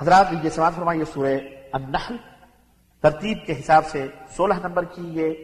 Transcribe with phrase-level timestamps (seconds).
[0.00, 1.38] حضرات یہ سماعت فرمائیے سورہ
[1.72, 2.16] النحل،
[3.00, 5.34] ترتیب کے حساب سے سولہ نمبر کی یہ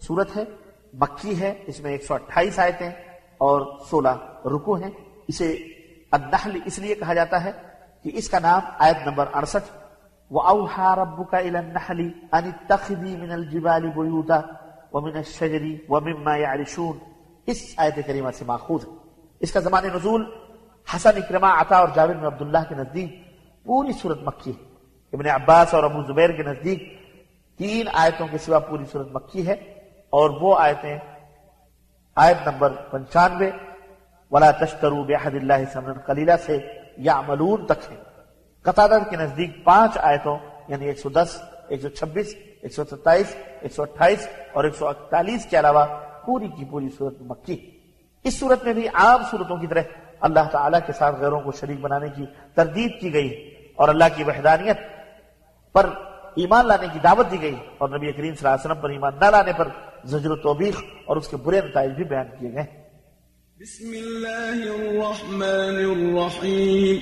[0.00, 0.44] صورت ہے،
[0.92, 2.90] مکی ہے، اس میں ایک سو اٹھائیس آیتیں
[3.38, 4.90] اور سولہ رکو ہیں۔
[5.28, 5.52] اسے
[6.10, 7.52] النحل اس لیے کہا جاتا ہے
[8.02, 9.76] کہ اس کا نام آیت نمبر اڑسٹھ،
[10.30, 14.40] وَأَوْحَى رَبُّكَ إِلَى النَّحْلِ أَنِ اتَّخِذِي مِنَ الْجِبَالِ بُيُوتًا
[14.92, 16.98] وَمِنَ الشَّجَرِ وَمِمَّا يَعْرِشُونَ۔
[17.46, 18.92] اس آیت کریمہ سے ماخوذ۔ ہے
[19.40, 20.24] اس کا زمان نزول
[20.96, 23.27] حسن اکرمہ عطا اور جابر بن عبداللہ کے نزدیک
[23.68, 24.64] پوری صورت مکی ہے۔
[25.12, 26.82] ابن عباس اور ابو زبیر کے نزدیک
[27.58, 29.52] تین آیتوں کے سوا پوری صورت مکی ہے
[30.10, 30.98] اور وہ آیتیں
[32.16, 33.50] آیت نمبر پنچانوے،
[34.30, 36.58] ولا تشترو بحد اللہ سمن قلیلہ سے
[36.96, 37.96] یا ملون تک ہے۔
[38.62, 40.38] قطادر کے نزدیک پانچ آیتوں
[40.68, 44.74] یعنی ایک سو دس، ایک سو چھبیس، ایک سو ستائیس، ایک سو اٹھائیس اور ایک
[44.74, 45.86] سو اکتالیس کے علاوہ
[46.26, 47.70] پوری کی پوری صورت مکی۔
[48.24, 49.82] اس صورت میں بھی عام صورتوں کی طرح
[50.20, 54.24] اللہ تعالیٰ کے ساتھ غیروں کو شریک بنانے کی تردید کی گئی۔ اور اللہ کی
[54.24, 54.78] وحدانیت
[55.72, 55.86] پر
[56.36, 59.12] ایمان لانے کی دعوت دی گئی اور نبی کریم صلی اللہ علیہ وسلم پر ایمان
[59.20, 59.68] نہ لانے پر
[60.04, 62.64] زجر و توبیخ اور اس کے برے نتائج بھی بیان کیے گئے۔
[63.60, 66.96] بسم اللہ الرحمن الرحیم۔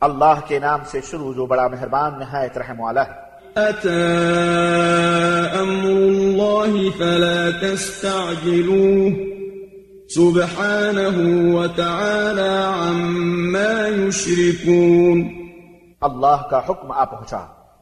[0.00, 3.24] اللہ کے نام سے شروع جو بڑا مہربان نہایت رحم والا ہے۔
[3.56, 3.88] أتى
[5.58, 9.12] أمر الله فلا تستعجلوه
[10.08, 11.16] سبحانه
[11.54, 15.43] وتعالى عما يشركون
[16.04, 17.46] اللہ کا حکم آ پہنچا۔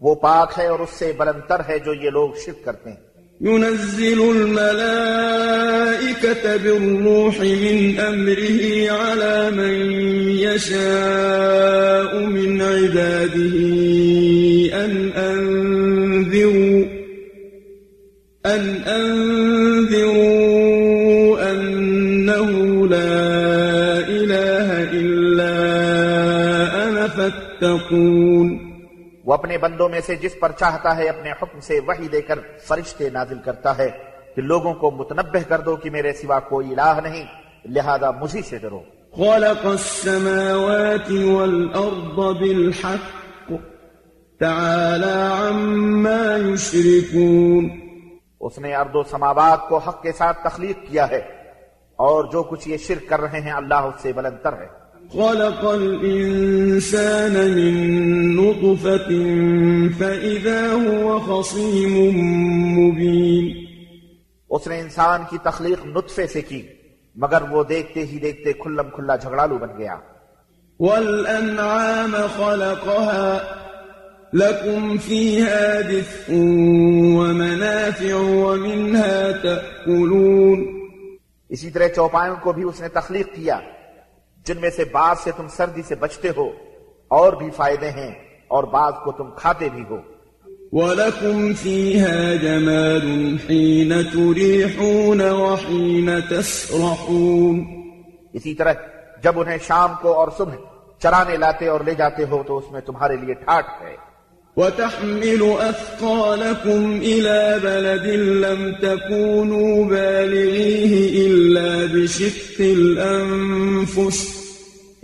[0.00, 3.08] وہ پاک ہے اور اس سے بلندر ہے جو یہ لوگ شرک کرتے ہیں۔
[3.40, 5.34] ينزل الملائكة
[6.62, 8.62] بالروح من أمره
[8.98, 9.74] على من
[10.38, 13.56] يشاء من عباده
[14.84, 14.92] أن
[15.30, 16.78] أنذروا
[18.44, 19.57] أن أنذروا
[29.24, 32.38] وہ اپنے بندوں میں سے جس پر چاہتا ہے اپنے حکم سے وحی دے کر
[32.64, 33.88] فرشتے نازل کرتا ہے
[34.36, 37.24] کہ لوگوں کو متنبہ کر دو کہ میرے سوا کوئی الہ نہیں
[37.64, 38.80] لہذا مجھے سے ڈرو۔
[39.16, 43.52] خلق السماوات والأرض بالحق
[44.40, 45.12] تعالى
[45.48, 47.68] عما يشركون۔
[48.40, 51.18] اس نے ارد و سماوات کو حق کے ساتھ تخلیق کیا ہے
[51.96, 57.32] اور جو کچھ یہ شرک کر رہے ہیں اللہ اس سے بلندر ہے۔ خلق الإنسان
[57.32, 59.08] من نطفة
[59.98, 61.94] فإذا هو خصيم
[62.78, 63.46] مبين.
[64.50, 66.62] اس نے انسان کی تخلیق نطفے سے کی
[67.16, 69.96] مگر وہ دیکھتے ہی دیکھتے کھلم کھلا جھگڑالو بن گیا
[70.80, 73.40] والأنعام خلقها
[74.32, 76.32] لكم فيها دفء
[77.18, 80.58] ومنافع ومنها تأكلون.
[81.48, 83.58] اسی طرح چوپایوں کو بھی اس نے تخلیق کیا
[84.48, 86.50] جن میں سے بعض سے تم سردی سے بچتے ہو
[87.08, 88.14] اور بھی فائدے ہیں
[88.48, 89.98] اور بعض کو تم کھاتے بھی ہو۔
[90.72, 97.64] ولكم فيها جمال حين تريحون وحين تسرحون۔
[98.32, 98.72] اسی طرح
[99.22, 100.54] جب انہیں شام کو اور صبح
[100.98, 104.07] چرانے لاتے اور لے جاتے ہو تو اس میں تمہارے لیے ٹھاٹ ہے۔
[104.58, 108.06] وتحمل أثقالكم إلى بلد
[108.44, 114.38] لم تكونوا بالغيه إلا بشق الأنفس.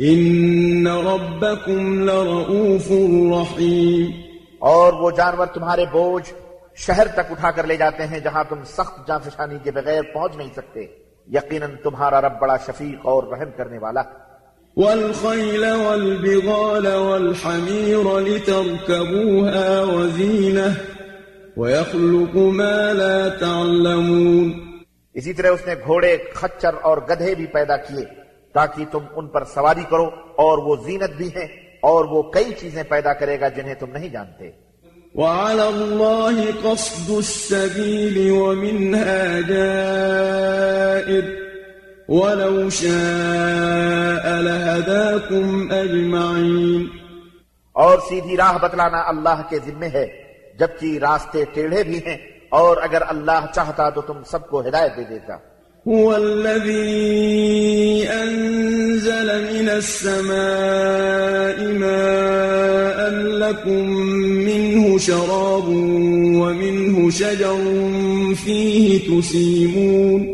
[0.01, 2.91] إن ربكم لرؤوف
[3.33, 4.11] رحيم.
[4.59, 6.35] اور وہ جانور تمہارے بوجھ
[6.77, 10.37] شہر تک اٹھا کر لے جاتے ہیں جہاں تم سخت جان فشانی کے بغیر پہنچ
[10.37, 10.87] نہیں سکتے.
[11.33, 14.24] یقیناً تمہارا رب بڑا شفیق اور رحم کرنے والا ہے
[14.77, 20.75] والخيل والبغال والحمير لتركبوها وزينة
[21.57, 24.53] ويخلق ما لا تعلمون
[25.15, 28.05] اسی طرح اس نے گھوڑے خچر اور گدھے بھی پیدا کیے
[28.55, 31.47] تاکہ تم ان پر سواری کرو اور وہ زینت بھی ہیں
[31.83, 34.51] اور وہ کئی چیزیں پیدا کرے گا جنہیں تم نہیں جانتے۔
[35.15, 41.44] وعلى الله قصد السبيل ومنها جائر
[42.09, 46.87] ولو شاء لهداكم أجمعين۔
[47.73, 50.07] اور سیدھی راہ بتلانا اللہ کے ذمے ہے
[50.59, 52.17] جبکہ راستے ٹیڑھے بھی ہیں۔
[52.49, 55.37] اور اگر اللہ چاہتا تو تم سب کو ہدایت دے دیتا۔
[55.91, 56.81] هو الذي
[58.23, 60.25] أنزل من السماء
[61.63, 63.93] ماء لكم
[64.27, 65.69] منه شراب
[66.37, 67.53] ومنه شجر
[68.45, 70.34] فيه تسيمون۔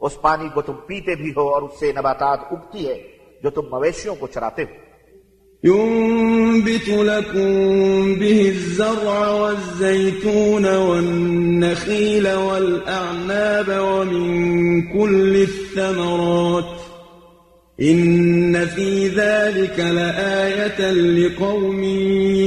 [0.00, 2.94] اس پانی کو تم پیتے بھی ہو اور اس سے نباتات اگتی ہے
[3.42, 4.88] جو تم مویشیوں کو چراتے ہو
[5.64, 16.64] ينبت لكم به الزرع والزيتون والنخيل والأعناب ومن كل الثمرات.
[17.80, 21.82] إن في ذلك لآية لقوم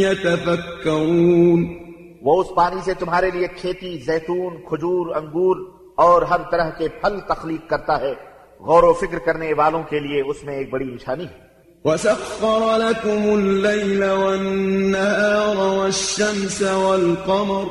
[0.08, 1.81] يتفكرون.
[2.22, 5.58] وہ اس پانی سے تمہارے لیے کھیتی، زیتون، کھجور، انگور
[5.96, 8.14] اور ہر طرح کے پھل تخلیق کرتا ہے۔
[8.60, 11.52] غور و فکر کرنے والوں کے لیے اس میں ایک بڑی نشانی ہے۔
[11.86, 17.64] وسخر لكم الليل والنهار والشمس والقمر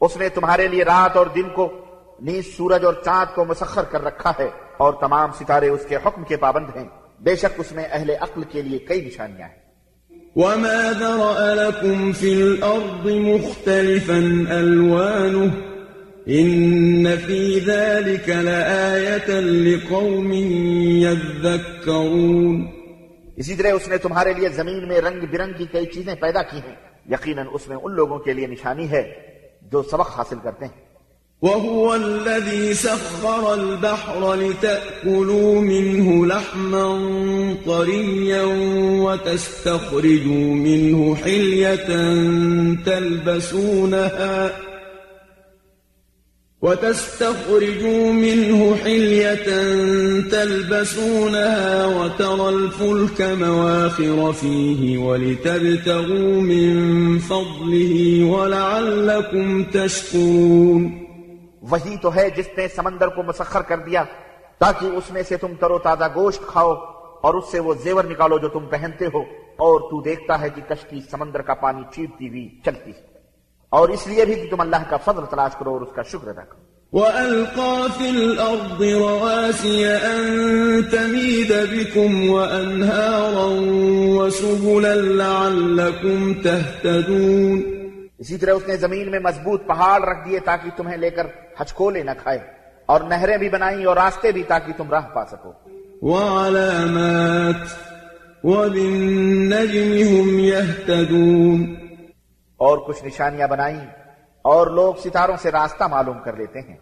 [0.02, 1.84] اس نے تمہارے لیے رات اور دن کو
[2.20, 6.24] نیز سورج اور چاند کو مسخر کر رکھا ہے اور تمام ستارے اس کے حکم
[6.24, 6.88] کے پابند ہیں۔
[7.20, 9.62] بے شک اس میں اہل عقل کے لیے کئی نشانیاں ہیں۔
[10.36, 14.18] وما ذرأ لكم في الأرض مختلفا
[14.48, 15.48] ألوانه
[16.28, 20.32] إن في ذلك لآية لقوم
[21.02, 22.66] يذكرون
[23.36, 26.58] اسی طرح اس نے تمہارے لیے زمین میں رنگ برنگ کی کئی چیزیں پیدا کی
[26.58, 26.74] ہیں۔
[27.10, 29.31] یقیناً اس میں ان لوگوں کے لیے نشانی ہے
[29.72, 30.92] جو سبق حاصل کرتے ہیں۔
[31.42, 36.86] وهو الذي سخر البحر لتأكلوا منه لحما
[37.66, 38.42] طريا
[39.02, 41.88] وتستخرجوا منه حلية
[42.84, 44.48] تلبسونها
[46.62, 49.46] وتستخرجوا منه حلية
[50.30, 60.86] تلبسونها وترى الفلك مواخر فيه ولتبتغوا من فضله ولعلكم تشكرون.
[61.62, 64.04] وہی تو ہے جس نے سمندر کو مسخر کر دیا
[64.58, 66.72] تاکہ اس میں سے تم ترو تازہ گوشت کھاؤ
[67.22, 69.20] اور اس سے وہ زیور نکالو جو تم پہنتے ہو
[69.64, 73.11] اور تو دیکھتا ہے کہ کشتی سمندر کا پانی چیرتی ہوئی چلتی ہے۔
[73.72, 76.28] اور اس لیے بھی کہ تم اللہ کا فضل تلاش کرو اور اس کا شکر
[76.28, 80.26] ادا کرو۔ وألقى في الأرض رواسي أن
[80.82, 83.48] تميد بكم وأنهارا
[84.16, 87.62] وسبلا لعلكم تهتدون۔
[88.18, 91.26] اسی طرح اس نے زمین میں مضبوط پہاڑ رکھ دیے تاکہ تمہیں لے کر
[91.60, 92.38] ہچکولے نہ کھائے
[92.86, 95.52] اور نہریں بھی بنائیں اور راستے بھی تاکہ تم راہ پا سکو۔
[96.02, 97.68] وعلامات
[98.44, 101.74] وبالنجم هم يهتدون۔
[102.62, 103.86] اور کچھ نشانیاں بنائیں
[104.42, 106.76] اور لوگ ستاروں سے راستہ معلوم کر لیتے ہیں۔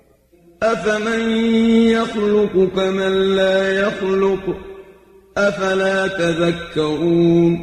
[0.62, 1.20] أفمن
[1.76, 4.48] يخلق كمن لا يخلق؟
[5.38, 7.56] أفلا تذكرون؟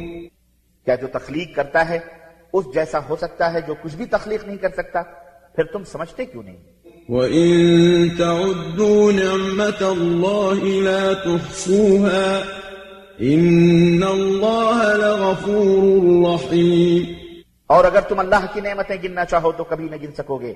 [0.84, 1.98] کیا جو تخلیق کرتا ہے
[2.52, 5.02] اس جیسا ہو سکتا ہے جو کچھ بھی تخلیق نہیں کر سکتا؟
[5.56, 6.56] پھر تم سمجھتے کیوں نہیں؟
[7.08, 12.38] وإن تعدوا نعمة الله لا تحصوها
[13.20, 17.17] إن الله لغفور رحيم۔
[17.68, 20.54] اور اگر تم اللہ کی نعمتیں گننا چاہو تو کبھی نہ گن سکو گے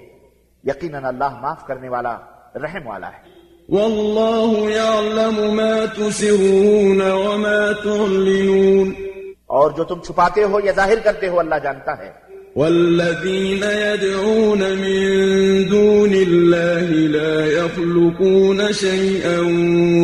[0.64, 2.18] یقیناً اللہ معاف کرنے والا
[2.54, 8.92] رحم والا ہے۔ والله يعلم ما تسرون وما تعلنون۔
[9.46, 12.10] اور جو تم چھپاتے ہو یا ظاہر کرتے ہو اللہ جانتا ہے۔
[12.56, 19.38] والذين يدعون من دون الله لا يخلقون شيئا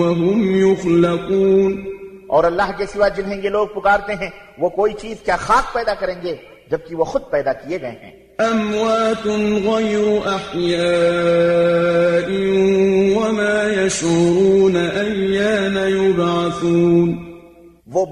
[0.00, 1.84] وهم يخلقون
[2.26, 5.94] اور اللہ کے سوا جنہیں یہ لوگ پکارتے ہیں وہ کوئی چیز کیا خاک پیدا
[5.94, 6.36] کریں گے؟
[6.70, 9.26] جبکہ وہ خود پیدا کیے گئے ہیں۔ أموات
[9.64, 10.78] غير أحياء
[13.16, 17.28] وما يشعرون أيان يبعثون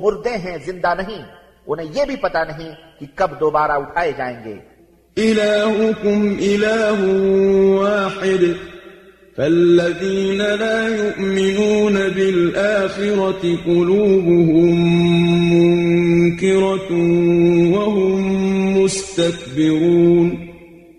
[0.02, 1.22] مردے ہیں زندہ نہیں۔
[1.66, 4.54] انہیں یہ بھی پتا نہیں کہ کب دوبارہ اٹھائے جائیں گے۔
[5.20, 7.12] إلهكم إله
[7.76, 8.44] واحد۔
[9.36, 14.80] فالذين لا يؤمنون بالآخرة قلوبهم
[15.50, 16.96] منكرة
[17.74, 18.35] وهم
[18.86, 20.30] مستكبرون۔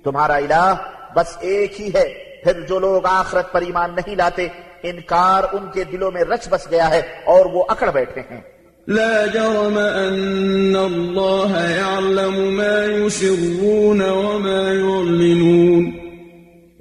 [0.03, 0.75] تمہارا الہ
[1.15, 4.47] بس ایک ہی ہے۔ پھر جو لوگ آخرت پر ایمان نہیں لاتے
[4.83, 8.41] انکار ان کے دلوں میں رچ بس گیا ہے اور وہ اکڑ بیٹھے ہیں۔
[8.87, 15.91] لا جرم أن الله يعلم ما يسرون وما يعلنون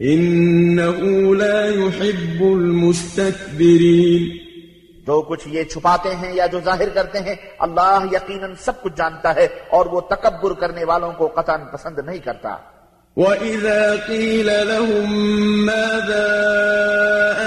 [0.01, 4.46] إنه لا يحب المستكبرين
[5.07, 9.35] جو کچھ یہ چھپاتے ہیں یا جو ظاہر کرتے ہیں اللہ یقیناً سب کچھ جانتا
[9.35, 12.57] ہے اور وہ تکبر کرنے والوں کو قطعا پسند نہیں کرتا۔
[13.17, 15.25] وإذا قيل لهم
[15.67, 16.43] ماذا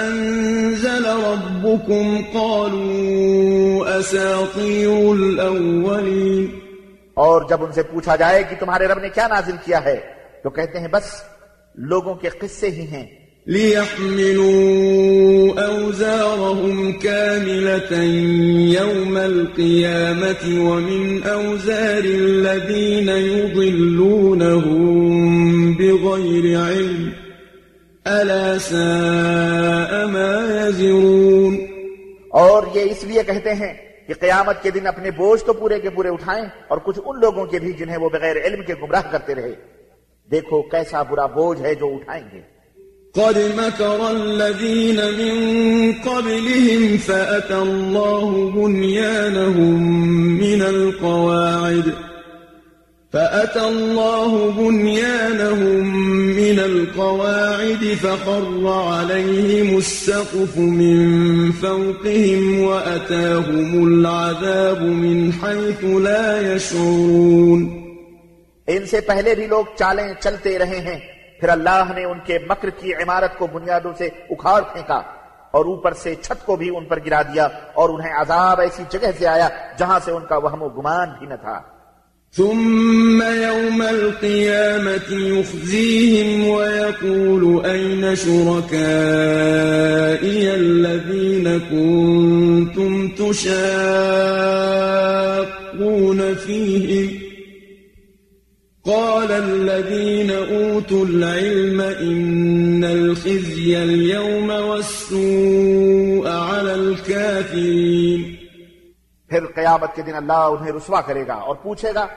[0.01, 6.59] أنزل ربكم قالوا أساطير الأولين۔
[7.13, 10.13] اور جب ان سے پوچھا جائے کہ تمہارے رب نے کیا نازل کیا ہے
[10.43, 11.23] تو کہتے ہیں بس
[11.75, 13.18] لوگوں کے قصے ہی ہیں۔
[13.49, 14.49] ليحملوا
[15.67, 17.93] أوزارهم كاملة
[18.79, 24.77] يوم القيامة ومن أوزار الذين يضلونهم
[25.73, 27.13] بغير علم
[28.07, 31.57] ألا ساء ما يزرون
[32.29, 33.73] اور یہ اس لیے کہتے ہیں
[34.07, 37.45] کہ قیامت کے دن اپنے بوجھ تو پورے کے پورے اٹھائیں اور کچھ ان لوگوں
[37.45, 39.53] کے بھی جنہیں وہ بغیر علم کے گمراہ کرتے رہے۔
[40.31, 42.58] دیکھو کیسا برا بوجھ ہے جو اٹھائیں گے۔
[43.13, 49.83] قد مكر الذين من قبلهم فأتى الله بنيانهم
[50.37, 51.93] من القواعد
[53.13, 55.85] فأتى الله بنيانهم
[56.35, 67.69] من القواعد فخر عليهم السقف من فوقهم وأتاهم العذاب من حيث لا يشعرون
[68.67, 72.69] ان سے پہلے بھی لوگ چالیں چلتے رہے ہیں پھر اللہ نے ان کے مکر
[72.69, 74.99] کی عمارت کو بنیادوں سے اکھاڑ پھینکا
[75.51, 79.11] اور اوپر سے چھت کو بھی ان پر گرا دیا اور انہیں عذاب ایسی جگہ
[79.19, 81.57] سے آیا جہاں سے ان کا وہم و گمان بھی نہ تھا۔
[82.35, 88.69] ثم يوم القيامة يخزيهم ويقول أين شركائي
[90.55, 93.39] الذين كنتم تشاقون
[96.35, 97.28] فيهم
[98.89, 108.35] قال الذين أوتوا العلم إن الخزي اليوم والسوء على الكافرين.
[109.29, 112.07] پھر قیامت کے دن اللہ انہیں رسوا کرے گا اور پوچھے گا،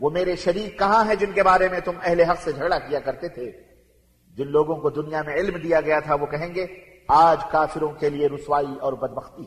[0.00, 3.00] وہ میرے شریک کہاں ہیں جن کے بارے میں تم اہل حق سے جھگڑا کیا
[3.00, 3.52] کرتے تھے؟
[4.38, 6.66] جن لوگوں کو دنیا میں علم دیا گیا تھا، وہ کہیں گے،
[7.08, 9.46] آج کافروں کے لیے رسوائی اور بدبختی۔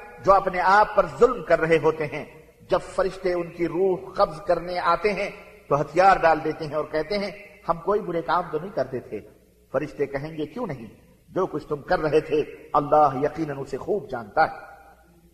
[0.25, 2.25] جو اپنے آپ پر ظلم کر رہے ہوتے ہیں
[2.69, 5.29] جب فرشتے ان کی روح قبض کرنے آتے ہیں
[5.69, 7.31] تو ہتھیار ڈال دیتے ہیں اور کہتے ہیں
[7.69, 9.19] ہم کوئی برے کام تو نہیں کرتے تھے۔
[9.71, 10.85] فرشتے کہیں گے کیوں نہیں؟
[11.29, 14.71] جو کچھ تم کر رہے تھے اللہ یقیناً اسے خوب جانتا ہے۔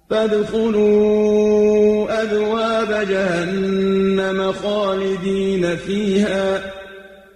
[0.09, 6.55] فادخلوا أبواب جهنم خالدين فيها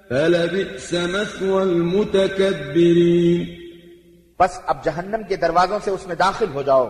[0.10, 3.46] فلبئس مثوى المتكبرين
[4.40, 6.90] بس اب جہنم کے دروازوں سے اس میں داخل ہو جاؤ۔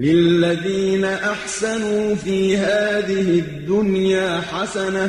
[0.00, 5.08] للذين أحسنوا في هذه الدنيا حسنة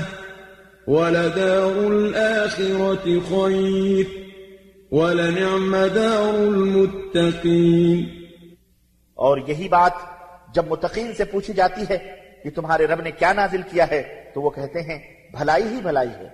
[0.87, 4.05] ولدار الآخرة خير.
[4.91, 8.20] ولنعم دار المتقين.
[9.21, 9.91] اور یہی بات
[10.55, 11.97] جب متقین سے پوچھی جاتی ہے
[12.43, 14.99] کہ تمہارے رب نے کیا نازل کیا ہے، تو وہ کہتے ہیں،
[15.37, 16.27] بھلائی ہی بھلائی ہے۔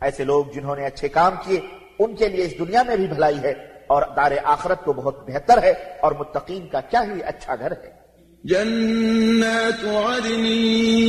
[0.00, 1.60] ایسے لوگ جنہوں نے اچھے کام کیے،
[1.98, 3.54] ان کے لیے اس دنیا میں بھی بھلائی ہے۔
[3.86, 8.08] اور دار آخرت تو بہت بہتر ہے اور متقین کا کیا ہی اچھا گھر ہے۔
[8.44, 10.44] جنات عدن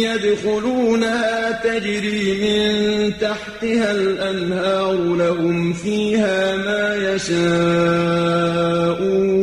[0.06, 9.39] يدخلونها تجري من تحتها الأنهار لهم فيها ما يشاءون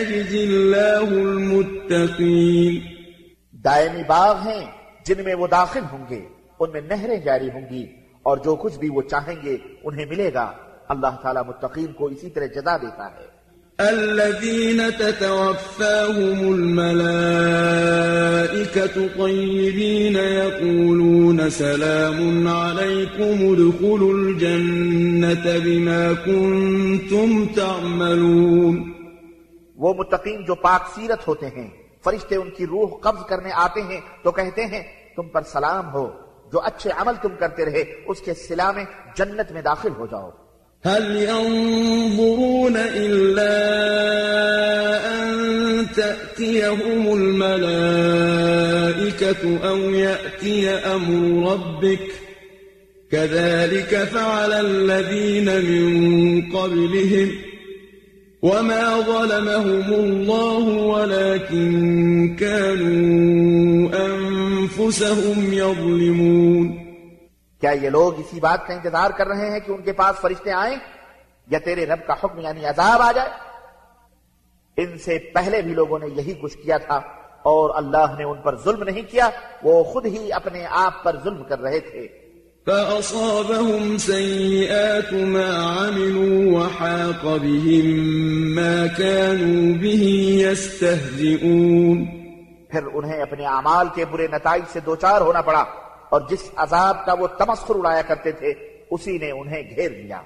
[0.00, 2.74] يجزي الله المتقين.
[3.52, 4.66] دائمی باغ ہیں
[5.06, 6.20] جن میں وہ داخل ہوں گے
[6.60, 7.86] ان میں نہریں جاری ہوں گی
[8.22, 10.52] اور جو کچھ بھی وہ چاہیں گے انہیں ملے گا۔
[10.88, 13.38] اللہ تعالیٰ متقین کو اسی طرح جزا دیتا ہے۔
[13.78, 16.92] الذين تتوفاهم الملائكة
[19.16, 28.97] طيبين يقولون سلام عليكم ادخلوا الجنة بما كنتم تعملون.
[29.78, 31.68] وہ متقین جو پاک سیرت ہوتے ہیں،
[32.04, 34.82] فرشتے ان کی روح قبض کرنے آتے ہیں تو کہتے ہیں،
[35.16, 36.10] تم پر سلام ہو،
[36.52, 38.84] جو اچھے عمل تم کرتے رہے، اس کے سلا میں
[39.16, 40.30] جنت میں داخل ہو جاؤ۔
[40.86, 43.52] هل ينظرون إلا
[45.12, 45.28] أن
[45.94, 47.82] تأتيهم الملائكة
[49.68, 52.10] أو يأتي أمر ربك؟
[53.10, 57.47] كذلك فعل الذين من قبلهم.
[58.42, 66.88] وما ظلمهم الله ولكن كانوا أنفسهم يظلمون
[67.60, 70.52] کیا یہ لوگ اسی بات کا انتظار کر رہے ہیں کہ ان کے پاس فرشتے
[70.52, 70.76] آئیں
[71.46, 73.30] یا تیرے رب کا حکم یعنی عذاب آ جائے؟
[74.76, 76.96] ان سے پہلے بھی لوگوں نے یہی کچھ کیا تھا
[77.42, 79.30] اور اللہ نے ان پر ظلم نہیں کیا،
[79.62, 82.27] وہ خود ہی اپنے آپ پر ظلم کر رہے تھے۔
[82.66, 87.86] فأصابهم سيئات ما عملوا وحاق بهم
[88.54, 90.04] ما كانوا به
[90.40, 92.04] يستهزئون.
[92.70, 95.64] پھر انہیں اپنے اعمال کے برے نتائج سے دوچار ہونا پڑا
[96.10, 98.52] اور جس عذاب کا وہ تمسخر اڑایا کرتے تھے
[98.90, 100.20] اسی نے انہیں گھیر لیا۔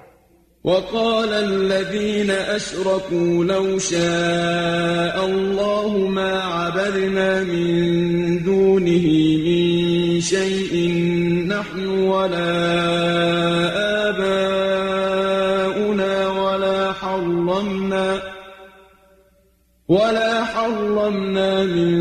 [0.65, 7.65] وقال الذين أشركوا لو شاء الله ما عبدنا من
[8.45, 9.07] دونه
[9.45, 10.62] من شيء
[12.13, 12.49] ولا
[14.09, 14.41] آباؤنا
[16.27, 18.17] ولا حرمنا
[19.89, 21.91] ولا حرمنا من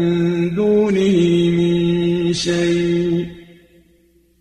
[0.55, 1.19] دونه
[1.59, 3.25] من شيء.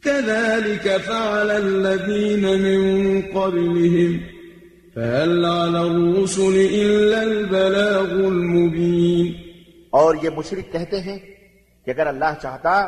[0.03, 4.17] كذلك فعل الذين من قبلهم.
[4.95, 9.31] فهل على الرسل إلا البلاغ المبين.
[9.89, 11.17] اور یہ مشرک کہتے ہیں
[11.85, 12.87] کہ اگر اللہ چاہتا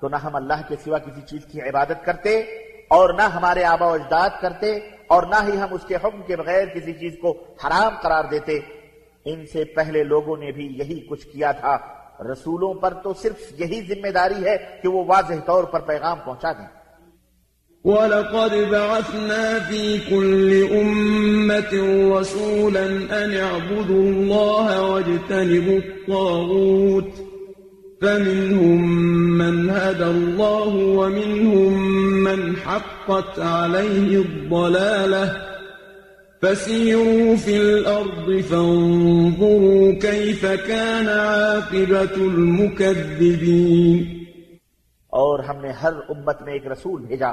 [0.00, 2.40] تو نہ ہم اللہ کے سوا کسی چیز کی عبادت کرتے
[2.88, 6.36] اور نہ ہمارے آبا و اجداد کرتے اور نہ ہی ہم اس کے حکم کے
[6.36, 8.58] بغیر کسی چیز کو حرام قرار دیتے۔
[9.24, 11.78] ان سے پہلے لوگوں نے بھی یہی کچھ کیا تھا۔
[12.32, 16.52] رسولوں پر تو صرف یہی ذمہ داری ہے کہ وہ واضح طور پر پیغام پہنچا
[16.52, 16.80] دیں۔
[17.84, 21.76] وَلَقَدْ بَعَثْنَا فِي كُلِّ أُمَّةٍ
[22.20, 27.29] رَسُولًا أَنِ اعْبُدُوا اللَّهَ وَاجْتَنِبُوا الطَّاغُوتَ۔
[28.00, 28.80] فَمِنْهُمْ
[29.38, 31.72] مَنْ هَدَى اللَّهُ وَمِنْهُمْ
[32.28, 35.50] مَنْ حَقَّتْ عَلَيْهِ الضَّلَالَةُ
[36.42, 44.04] فسيروا في الأرض فانظروا كيف كان عاقبة المكذبين
[45.06, 47.32] اور ہم نے ہر امت میں ایک رسول بھیجا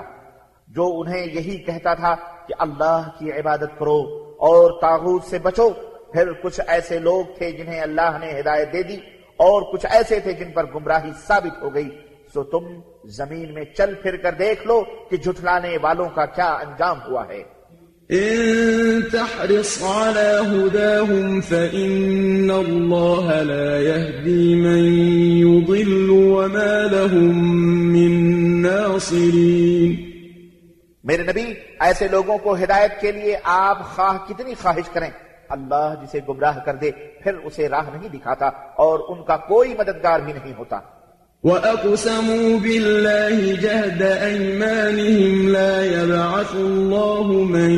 [0.68, 2.16] جو انہیں یہی کہتا تھا
[2.48, 4.02] کہ اللہ کی عبادت کرو
[4.40, 5.70] اور تاغوت سے بچو۔
[6.14, 10.34] پھر کچھ ایسے لوگ تھے جنہیں اللہ نے ہدایت دے دی۔ اور کچھ ایسے تھے
[10.34, 11.90] جن پر گمراہی ثابت ہو گئی
[12.34, 12.66] سو تم
[13.06, 17.58] زمین میں چل پھر کر دیکھ لو کہ جھٹلانے والوں کا کیا انجام ہوا ہے۔
[18.14, 24.84] إن تحرص على هداهم فإن الله لا يهدي من
[25.48, 27.48] يضل وما لهم
[27.94, 28.12] من
[28.62, 29.96] ناصرين۔
[31.04, 35.10] میرے نبی ایسے لوگوں کو ہدایت کے لیے آپ خواہ کتنی خواہش کریں۔
[35.50, 36.92] اللہ جسے گمراہ کر دے
[37.24, 38.48] پھر اسے راہ نہیں دکھاتا
[38.84, 40.80] اور ان کا کوئی مددگار بھی نہیں ہوتا۔
[41.44, 47.72] وَأَقْسَمُوا بِاللَّهِ جَهْدَ أَيْمَانِهِمْ لَا يَبْعَثُ اللَّهُ مَن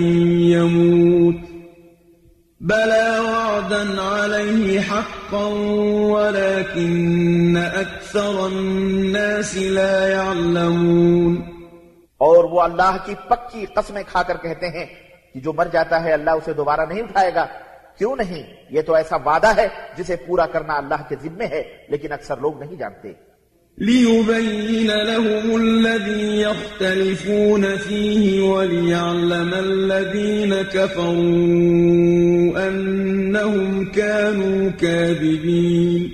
[0.50, 1.40] يَمُوتُ
[2.62, 5.46] بَلَى وَعْدًا عَلَيْهِ حَقًّا
[6.14, 11.34] وَلَكِنَّ أَكْثَرَ النَّاسِ لَا يَعْلَمُونَ
[12.18, 14.86] اور وہ اللہ کی پکی قسمیں کھا کر کہتے ہیں
[15.34, 17.46] کہ جو مر جاتا ہے اللہ اسے دوبارہ نہیں اٹھائے گا۔
[17.98, 22.12] کیوں نہیں؟ یہ تو ایسا وعدہ ہے جسے پورا کرنا اللہ کے ذمے ہے لیکن
[22.12, 23.30] اکثر لوگ نہیں جانتے۔
[23.78, 31.14] ليبين لهم الذي يختلفون فيه وليعلم الذين كفروا
[32.68, 36.08] أنهم كانوا كاذبين۔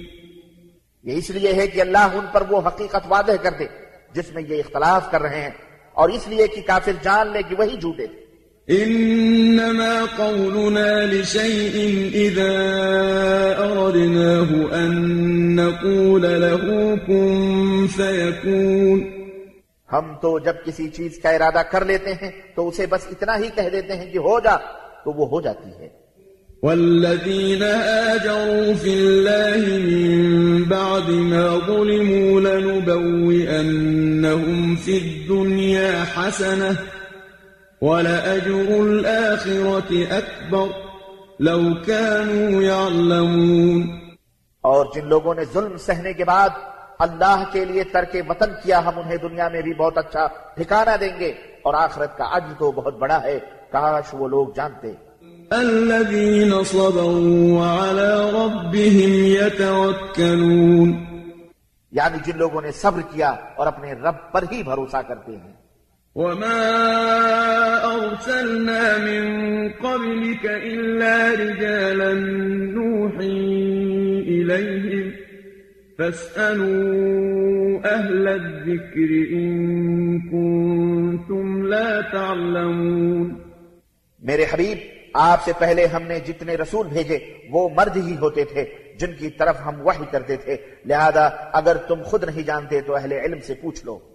[1.03, 3.65] یہ اس لیے ہے کہ اللہ ان پر وہ حقیقت واضح کر دے
[4.13, 5.51] جس میں یہ اختلاف کر رہے ہیں
[5.93, 8.24] اور اس لیے کہ کافر جان لے کہ وہی جھوٹے۔ تھے
[8.67, 12.53] إنما قولنا لشيء إذا
[13.57, 19.15] أردناه أن نقول له كن فيكون.
[19.89, 23.49] ہم تو جب کسی چیز کا ارادہ کر لیتے ہیں تو اسے بس اتنا ہی
[23.55, 24.55] کہہ دیتے ہیں کہ ہو جا
[25.03, 25.89] تو وہ ہو جاتی ہے
[26.63, 33.75] والذين آجروا في الله من بعد ما ظلموا لنبوئنهم
[34.75, 36.77] في الدنيا حسنة
[37.81, 40.67] وَلَأَجْرُ الْآخِرَةِ أَكْبَرُ
[41.39, 43.83] لَوْ كَانُوا يَعْلَمُونَ.
[44.61, 46.49] اور جن لوگوں نے ظلم سہنے کے بعد
[46.99, 51.19] اللہ کے لیے ترک وطن کیا ہم انہیں دنیا میں بھی بہت اچھا ٹھکانہ دیں
[51.19, 51.27] گے
[51.63, 53.39] اور آخرت کا عجر تو بہت بڑا ہے
[53.71, 54.93] کاش وہ لوگ جانتے۔
[55.49, 60.93] الذين صبروا وعلى ربهم يتوكلون.
[61.91, 65.64] یعنی جن لوگوں نے صبر کیا اور اپنے رب پر ہی بھروسہ کرتے ہیں۔
[66.15, 66.65] وما
[67.95, 69.23] أرسلنا من
[69.71, 72.13] قبلك إلا رجالا
[72.75, 73.41] نوحي
[74.27, 75.11] إليهم
[75.97, 79.49] فاسألوا أهل الذكر إن
[80.31, 83.33] كنتم لا تعلمون
[84.19, 84.77] میرے حبیب،
[85.13, 88.65] آپ سے پہلے ہم نے جتنے رسول بھیجے، وہ مرد ہی ہوتے تھے،
[88.99, 93.11] جن کی طرف ہم وحی کرتے تھے۔ لہذا اگر تم خود نہیں جانتے تو اہل
[93.11, 94.14] علم سے پوچھ لو۔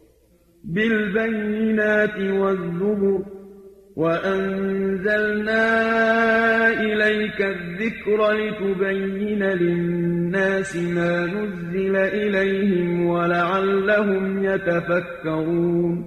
[0.65, 3.23] بالبينات والزبر
[3.97, 5.67] وأنزلنا
[6.69, 16.03] إليك الذكر لتبين للناس ما نزل إليهم ولعلهم يتفكرون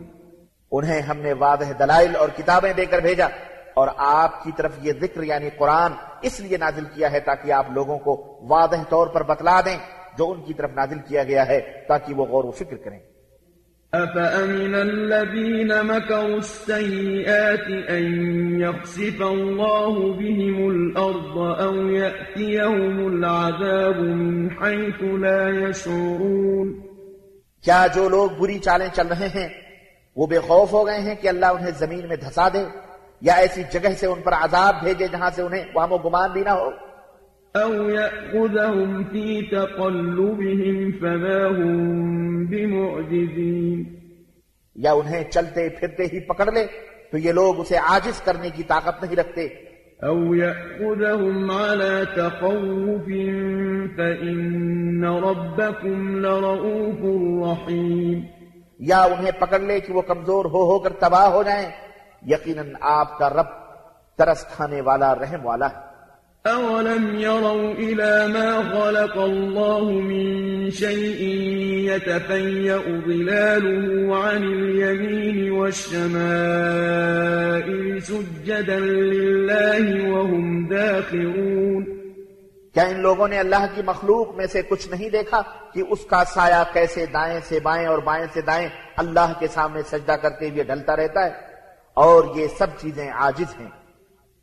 [0.72, 3.28] انہیں ہم نے واضح دلائل اور کتابیں دے کر بھیجا
[3.74, 7.66] اور آپ کی طرف یہ ذکر یعنی قرآن اس لیے نازل کیا ہے تاکہ آپ
[7.72, 9.78] لوگوں کو واضح طور پر بتلا دیں
[10.18, 13.00] جو ان کی طرف نازل کیا گیا ہے تاکہ وہ غور و فکر کریں۔
[13.94, 18.06] أفأمن الذين مكروا السيئات أن
[18.62, 26.74] يخسف الله بهم الأرض أو يأتيهم العذاب من حيث لا يشعرون
[27.64, 29.48] کیا جو لوگ بری چالیں چل رہے ہیں،
[30.18, 32.64] وہ بے خوف ہو گئے ہیں کہ اللہ انہیں زمین میں دھسا دے
[33.22, 36.42] یا ایسی جگہ سے ان پر عذاب بھیجے جہاں سے انہیں وہاں و گمان بھی
[36.42, 36.70] نہ ہو؟
[37.56, 43.84] أو يأخذهم في تقلبهم فما هم بمعجزين
[44.76, 46.68] یا انہیں چلتے پھرتے ہی پکڑ لے
[47.12, 49.48] تو یہ لوگ اسے عاجز کرنے کی طاقت نہیں رکھتے۔
[50.04, 53.06] أو يأخذهم على تخوف
[53.96, 57.02] فإن ربكم لرؤوف
[57.48, 58.22] رحيم
[58.80, 61.70] یا انہیں پکڑ لے کہ وہ کمزور ہو ہو کر تباہ ہو جائیں۔
[62.28, 63.48] یقیناً آپ کا رب
[64.18, 65.93] ترس کھانے والا رحم والا ہے۔
[66.48, 71.22] أولم يروا إلى ما خلق الله من شيء
[71.88, 72.78] يتفيأ
[73.08, 76.12] ظلاله عن اليمين والشمائل
[78.02, 81.84] سجدا لله وهم داخرون
[82.74, 85.42] کیا ان لوگوں نے اللہ کی مخلوق میں سے کچھ نہیں دیکھا
[85.74, 89.82] کہ اس کا سایہ کیسے دائیں سے بائیں اور بائیں سے دائیں اللہ کے سامنے
[89.92, 91.32] سجدہ کرتے ہوئے ڈلتا رہتا ہے؟
[91.94, 93.83] اور یہ سب چیزیں عاجز ہیں۔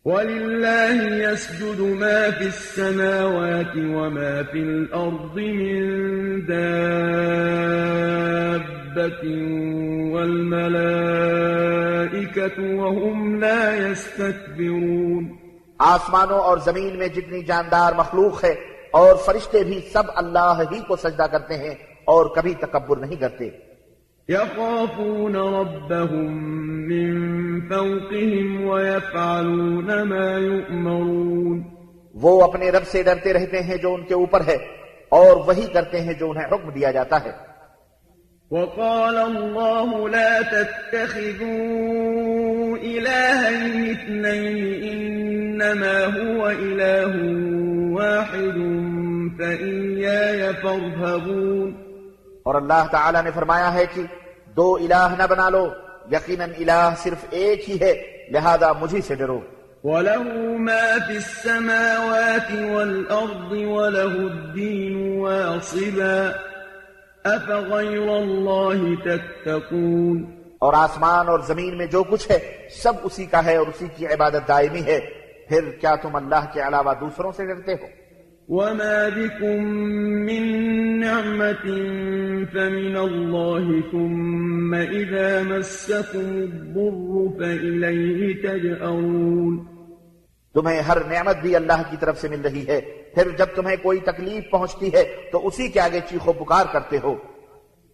[0.04, 7.10] ولله يسجد ما في السماوات وما في الأرض من دابة
[10.12, 11.00] والملائكة
[12.58, 15.24] وهم لا يستكبرون
[15.78, 18.54] آسمانوں اور زمین میں جتنی جاندار مخلوق ہے
[18.90, 23.69] اور فرشتے بھی سب اللہ ہی کو سجدہ کرتے ہیں اور کبھی تکبر نہیں کرتے۔
[24.30, 26.32] يخافون ربهم
[26.88, 27.12] من
[27.68, 31.62] فوقهم ويفعلون ما يؤمرون
[32.14, 34.56] وہ اپنے رب سے ڈرتے رہتے ہیں جو ان کے اوپر ہے
[35.08, 37.32] اور وہی کرتے ہیں جو انہیں حکم دیا جاتا ہے۔
[38.50, 41.56] وقال الله لا تتخذوا
[42.76, 47.12] إلهين اثنين إنما هو إله
[47.98, 48.56] واحد
[49.38, 51.68] فإياي فارهبون
[52.42, 54.02] اور اللہ تعالی نے فرمایا ہے کہ
[54.60, 55.68] دو الہ نہ بنا لو
[56.12, 59.40] یقیناً الہ صرف ایک ہی ہے لہذا مجھے سے ڈرو۔
[59.84, 66.30] وَلَهُ مَا فِي السَّمَاوَاتِ وَالْأَرْضِ وَلَهُ الدِّينُ وَاصِبًا
[67.36, 70.24] أَفَغَيْرَ اللَّهِ تَتَّقُونَ۔
[70.58, 74.06] اور آسمان اور زمین میں جو کچھ ہے سب اسی کا ہے اور اسی کی
[74.06, 75.00] عبادت دائمی ہے۔
[75.48, 77.99] پھر کیا تم اللہ کے علاوہ دوسروں سے ڈرتے ہو؟
[78.50, 79.64] وما بكم
[80.26, 80.42] من
[81.00, 81.66] نعمة
[82.52, 89.64] فمن الله ثم إذا مسكم الضر فإليه تجأرون
[90.54, 92.80] تمہیں ہر نعمت بھی اللہ کی طرف سے مل رہی ہے۔
[93.14, 97.14] پھر جب تمہیں کوئی تکلیف پہنچتی ہے تو اسی کے آگے چیخو پکار کرتے ہو۔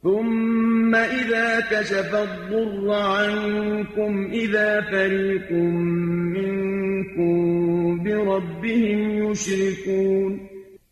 [0.02, 5.52] ثم إذا كشف الضر عنكم إذا فريق
[6.36, 7.36] منكم
[8.04, 10.38] بربهم يشركون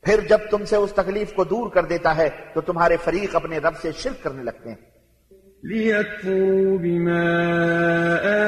[0.03, 3.59] پھر جب تم سے اس تکلیف کو دور کر دیتا ہے تو تمہارے فریق اپنے
[3.59, 4.77] رب سے شرک کرنے لگتے ہیں۔
[5.65, 7.25] لِيَكْفُرُوا بِمَا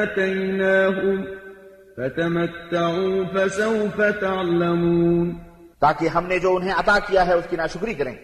[0.01, 1.23] آتَيْنَاهُمْ
[1.95, 5.31] فَتَمَتَّعُوا فَسَوْفَ تَعْلَمُونَ
[5.79, 8.15] تاکہ ہم نے جو انہیں عطا کیا ہے اس کی ناشکری کریں۔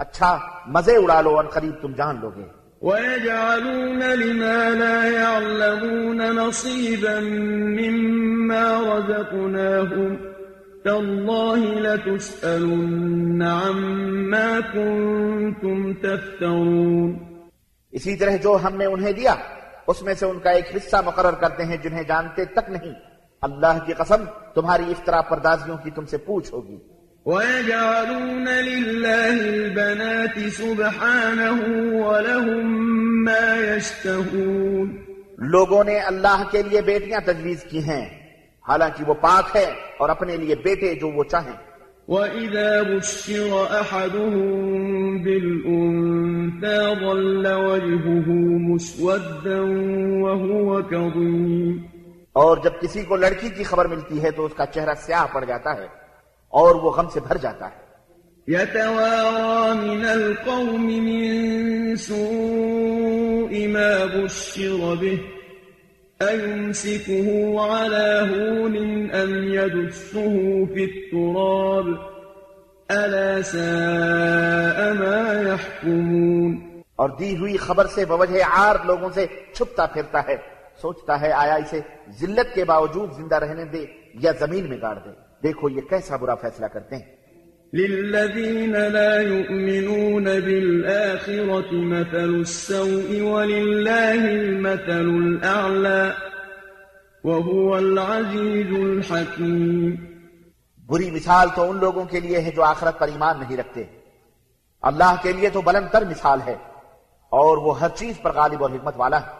[0.00, 2.44] اچھا مزے اڑا لو ان قریب تم جان لو گے
[2.82, 7.20] وَيَجْعَلُونَ لِمَا لَا يَعْلَمُونَ نَصِيبًا
[7.80, 10.16] مِّمَّا رَزَقْنَاهُمْ
[10.84, 17.16] تَاللَّهِ لَتُسْأَلُنَّ عَمَّا كُنتُمْ تَفْتَرُونَ۔
[17.92, 19.34] اسی طرح جو ہم نے انہیں دیا
[19.86, 22.92] اس میں سے ان کا ایک حصہ مقرر کرتے ہیں جنہیں جانتے تک نہیں۔
[23.42, 26.78] اللہ کی قسم تمہاری افطرا پردازیوں کی تم سے پوچھ ہوگی۔
[27.26, 32.66] وَيَجْعَلُونَ لِلَّهِ الْبَنَاتِ سُبْحَانَهُ وَلَهُم
[33.24, 34.92] مَّا يَشْتَهُونَ
[35.38, 38.06] لوگوں نے اللہ کے لیے بیٹیاں تجویز کی ہیں۔
[38.68, 39.66] حالانکہ وہ پاک ہے
[39.98, 41.70] اور اپنے لیے بیٹے جو وہ چاہیں۔
[42.08, 44.62] وَإِذَا بُشِّرَ أَحَدُهُم
[45.22, 49.60] بِالْأُنثَىٰ ظَلَّ وَجْهُهُ مُسْوَدًّا
[50.24, 51.76] وَهُوَ كَظِيمٌ
[52.32, 55.44] اور جب کسی کو لڑکی کی خبر ملتی ہے تو اس کا چہرہ سیاہ پڑ
[55.44, 56.00] جاتا ہے۔
[56.50, 57.90] اور وہ غم سے بھر جاتا ہے۔
[58.48, 65.18] يتوارى من القوم من سوء ما بشر به
[66.20, 67.28] أيمسكه
[67.60, 68.74] على هون
[69.10, 70.34] أم يدسه
[70.74, 71.86] في التراب
[72.90, 76.52] ألا ساء ما يحكمون
[76.96, 80.36] اور دی ہوئی خبر سے بوجہ عار لوگوں سے چھپتا پھرتا ہے
[80.82, 81.80] سوچتا ہے آیا اسے
[82.20, 86.34] ذلت کے باوجود زندہ رہنے دے یا زمین میں گاڑ دے۔ دیکھو یہ کیسا برا
[86.34, 87.20] فیصلہ کرتے ہیں۔
[87.72, 96.10] للذين لا يؤمنون بالآخرة مثل السوء ولله المثل الأعلى
[97.24, 99.94] وهو العزيز الحكيم
[100.86, 103.84] بری مثال تو ان لوگوں کے لیے ہے جو آخرت پر ایمان نہیں رکھتے۔
[104.82, 106.56] اللہ کے لیے تو بلند تر مثال ہے
[107.28, 109.39] اور وہ ہر چیز پر غالب اور حکمت والا ہے۔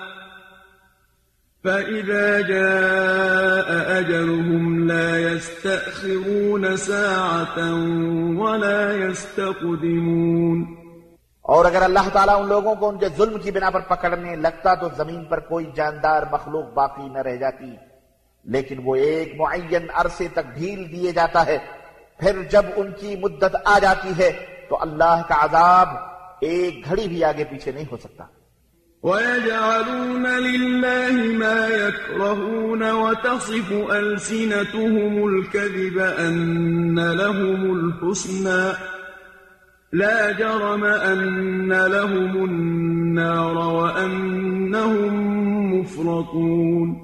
[1.63, 3.69] فإذا جاء
[3.99, 7.67] أجلهم لا يستأخرون ساعة
[8.39, 10.65] ولا يستقدمون
[11.41, 14.73] اور اگر اللہ تعالیٰ ان لوگوں کو ان کے ظلم کی بنا پر پکڑنے لگتا
[14.73, 17.75] تو زمین پر کوئی جاندار مخلوق باقی نہ رہ جاتی۔
[18.43, 21.57] لیکن وہ ایک معین عرصے تک ڈھیل دیے جاتا ہے۔
[22.19, 25.87] پھر جب ان کی مدت آ جاتی ہے تو اللہ کا عذاب
[26.41, 28.23] ایک گھڑی بھی آگے پیچھے نہیں ہو سکتا۔
[29.03, 38.71] ويجعلون لله ما يكرهون وتصف ألسنتهم الكذب أن لهم الحسنى
[39.93, 45.13] لا جرم أن لهم النار وأنهم
[45.73, 46.95] مفرطون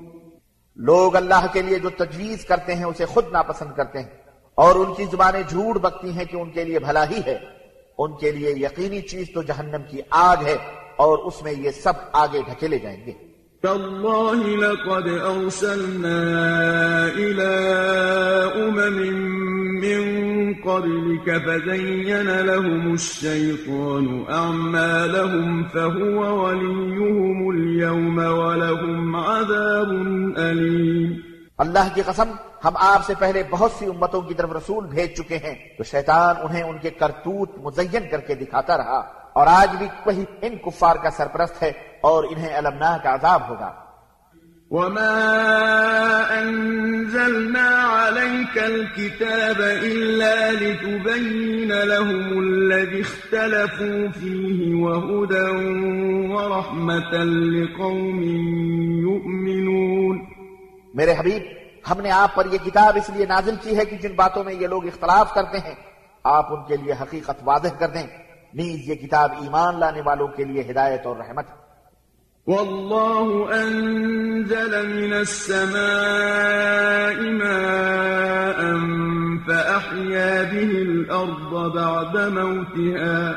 [0.76, 4.10] لوگ اللہ کے لیے جو تجویز کرتے ہیں اسے خود ناپسند کرتے ہیں
[4.56, 7.38] اور ان کی زبانیں جھوٹ بکتی ہیں کہ ان کے لیے بھلا ہی ہے۔
[7.98, 11.94] ان کے لیے یقینی چیز تو جہنم کی آگ ہے۔ اور اس میں یہ سب
[12.12, 13.12] آگے ڈھکیلے جائیں گے۔
[13.62, 16.18] تالله لقد أرسلنا
[17.16, 17.54] إلى
[18.56, 18.98] أمم
[19.82, 29.90] من قبلك فزين لهم الشيطان أعمالهم فهو وليهم اليوم ولهم عذاب
[30.38, 31.14] أليم
[31.58, 32.32] اللہ کی قسم
[32.66, 36.36] ہم آپ سے پہلے بہت سی امتوں کی طرف رسول بھیج چکے ہیں۔ تو شیطان
[36.44, 40.95] انہیں ان کے کرتوت مزین کر کے دکھاتا رہا۔ اور آج بھی وہی ان کفار
[40.95, 41.71] کا سرپرست ہے
[42.02, 43.73] اور انہیں المناک عذاب ہوگا۔
[44.71, 45.21] وما
[46.41, 47.69] أنزلنا
[48.08, 55.50] عليك الكتاب إلا لتبين لهم الذي اختلفوا فيه وهدى
[56.34, 58.21] ورحمة لقوم
[59.00, 60.26] يؤمنون۔
[60.93, 61.43] میرے حبیب
[61.91, 64.54] ہم نے آپ پر یہ کتاب اس لیے نازل کی ہے کہ جن باتوں میں
[64.54, 65.76] یہ لوگ اختلاف کرتے ہیں
[66.23, 68.27] آپ ان کے لیے حقیقت واضح کر دیں۔
[68.58, 71.46] نیز یہ کتاب ایمان لانے والوں کے لیے ہدایت اور رحمت
[72.48, 75.82] والله أنزل من السماء
[77.32, 78.60] ماء
[79.48, 83.32] فأحيا به الأرض بعد موتها۔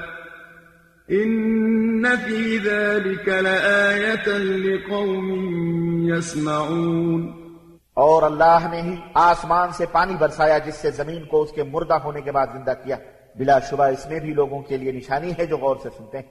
[1.11, 5.31] إن في ذلك لآية لقوم
[6.15, 7.33] يسمعون
[7.95, 11.95] اور اللہ نے ہی آسمان سے پانی برسایا جس سے زمین کو اس کے مردہ
[11.95, 12.97] ہونے کے بعد زندہ کیا۔
[13.39, 16.25] بلا شبہ اس میں بھی لوگوں کے لیے نشانی ہے جو غور سے سنتے ہیں۔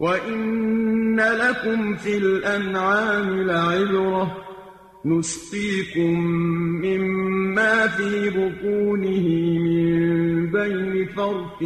[0.00, 4.28] وَإِنَّ لَكُمْ فِي الْأَنْعَامِ لَعِبْرَةً
[5.04, 6.16] نسقيكم
[6.86, 11.62] مما في بطونه من بين فرث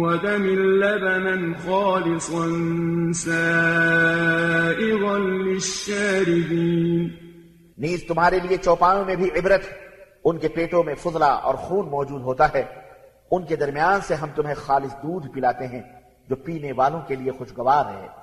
[0.00, 7.08] ودم لبنا خالصا سائغا للشاربين۔
[7.78, 9.62] نیز تمہارے لیے چوپاوں میں بھی عبرت
[10.24, 12.89] ان کے پیٹوں میں فضلہ اور خون موجود ہوتا ہے۔
[13.30, 15.82] ان کے درمیان سے ہم تمہیں خالص دودھ پلاتے ہیں
[16.28, 18.20] جو پینے والوں کے لیے خوشگوار ہے۔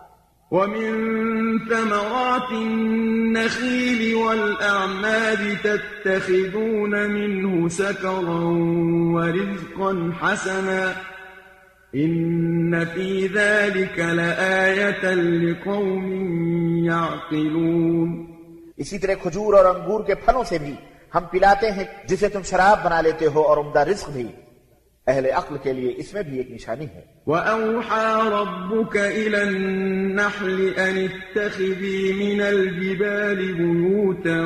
[0.51, 8.41] ومن ثمرات النخيل والأعناب تتخذون منه سكرا
[9.13, 10.91] ورزقا حسنا
[11.95, 16.05] إن في ذلك لآية لقوم
[16.85, 18.25] يعقلون۔
[18.77, 20.73] اسی طرح کھجور اور انگور کے پھلوں سے بھی
[21.15, 24.27] ہم پلاتے ہیں جسے تم شراب بنا لیتے ہو اور عمدہ رزق بھی۔
[25.07, 31.07] اہل عقل کے لیے اس میں بھی ایک نشانی ہے۔ وَأَوْحَى رَبُّكَ إِلَى النَّحْلِ أَنِ
[31.13, 34.41] اتَّخِذِي مِنَ الْجِبَالِ بُيُوتًا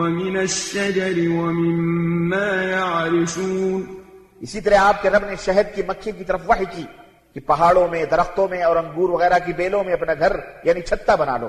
[0.00, 3.92] وَمِنَ الشَّجَرِ وَمِمَّا يَعْرِشُونَ۔
[4.40, 6.84] اسی طرح آپ کے رب نے شہد کی مکھی کی طرف وحی کی
[7.34, 11.14] کہ پہاڑوں میں درختوں میں اور انگور وغیرہ کی بیلوں میں اپنا گھر یعنی چھتا
[11.14, 11.48] بنا لو۔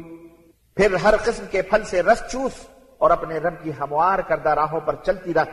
[0.75, 2.51] پھر ہر قسم کے پھل سے رس چوس
[2.97, 5.43] اور اپنے رب کی ہموار کردہ راہوں پر چلتی رہ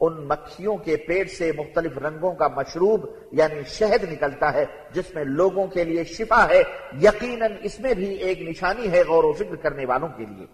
[0.00, 5.24] ان مکھیوں کے پیٹ سے مختلف رنگوں کا مشروب یعنی شہد نکلتا ہے، جس میں
[5.24, 6.62] لوگوں کے لیے شفا ہے۔
[7.02, 10.46] یقیناً اس میں بھی ایک نشانی ہے غور و فکر کرنے والوں کے لیے۔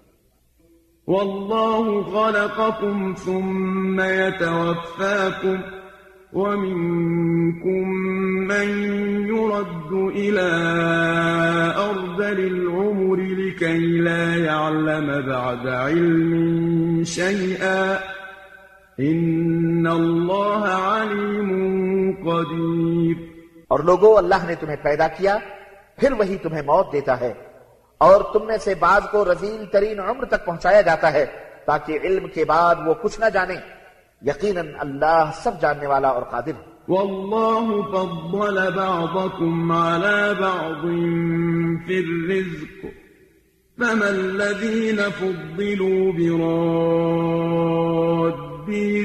[1.09, 5.86] والله خلقكم ثم يتوفاكم
[6.33, 7.89] ومنكم
[8.49, 8.69] من
[9.27, 10.51] يرد إلى
[11.77, 17.97] أرذل العمر لكي لا يعلم بعد علم شيئا
[19.01, 21.51] إن الله عليم
[22.25, 23.17] قدير
[23.69, 25.39] اور لوگوں اللہ نے تمہیں پیدا کیا،
[25.99, 27.33] پھر وہی تمہیں موت دیتا ہے۔
[27.99, 31.27] اور تم میں سے بعض کو رزیل ترین عمر تک پہنچایا جاتا ہے
[31.67, 33.76] تاکہ علم کے بعد وہ کچھ نہ جانے۔
[34.27, 36.53] یقیناً اللہ سب جاننے والا اور قادر.
[36.89, 40.81] والله فضل بعضكم على بعض
[41.87, 42.89] في الرزق.
[43.79, 46.97] فما الذين فضلوا براد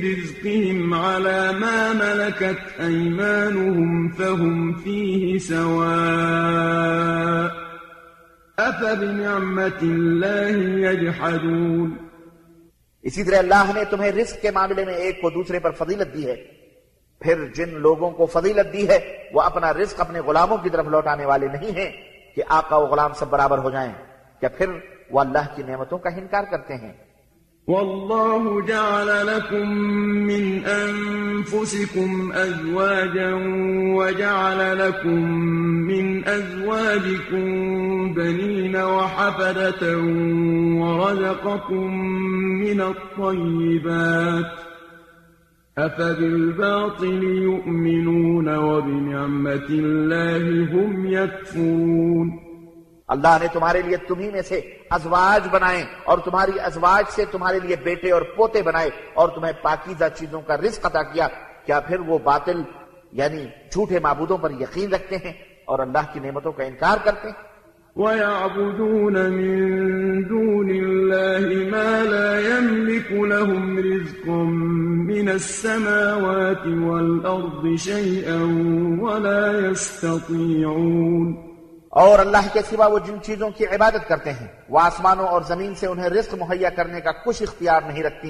[0.04, 5.92] رزقهم على ما ملكت أيمانهم فهم فيه سواء.
[8.60, 10.58] أفبنعمة الله
[10.90, 12.11] يجحدون.
[13.04, 16.28] اسی طرح اللہ نے تمہیں رزق کے معاملے میں ایک کو دوسرے پر فضیلت دی
[16.28, 16.36] ہے۔
[17.20, 21.26] پھر جن لوگوں کو فضیلت دی ہے، وہ اپنا رزق اپنے غلاموں کی طرف لوٹانے
[21.26, 21.92] والے نہیں ہیں
[22.36, 23.94] کہ آقا و غلام سب برابر ہو جائیں۔
[24.40, 24.66] کیا پھر
[25.12, 26.94] وہ اللہ کی نعمتوں کا انکار کرتے ہیں۔
[27.68, 29.70] والله جعل لكم
[30.26, 33.30] من أنفسكم أزواجا
[33.96, 35.24] وجعل لكم
[35.88, 37.44] من أزواجكم
[38.14, 39.98] بنين وحفدة
[40.82, 41.90] ورزقكم
[42.60, 44.52] من الطيبات
[45.78, 52.52] أفبالباطل يؤمنون وبنعمة الله هم يكفرون
[53.10, 57.76] اللہ نے تمہارے لیے تمہیں میں سے ازواج بنائے اور تمہاری ازواج سے تمہارے لیے
[57.76, 61.28] بیٹے اور پوتے بنائے اور تمہیں پاکیزہ چیزوں کا رزق عطا کیا
[61.66, 62.62] کیا پھر وہ باطل
[63.14, 65.34] یعنی جھوٹے معبودوں پر یقین رکھتے ہیں
[65.66, 67.51] اور اللہ کی نعمتوں کا انکار کرتے ہیں؟
[67.96, 69.58] وَيَعْبُدُونَ مِن
[70.24, 74.28] دُونِ اللَّهِ مَا لَا يَمْلِكُ لَهُمْ رِزْقٌ
[75.08, 78.40] مِّنَ السَّمَاوَاتِ وَالْأَرْضِ شَيْئًا
[79.04, 81.34] وَلَا يَسْتَطِيعُونَ
[81.90, 85.76] اور اللہ کے سوا وہ جن چیزوں کی عبادت کرتے ہیں وہ آسمانوں اور زمین
[85.76, 88.30] سے انہیں رزق مہیا کرنے کا کچھ اختیار نہیں رکھتی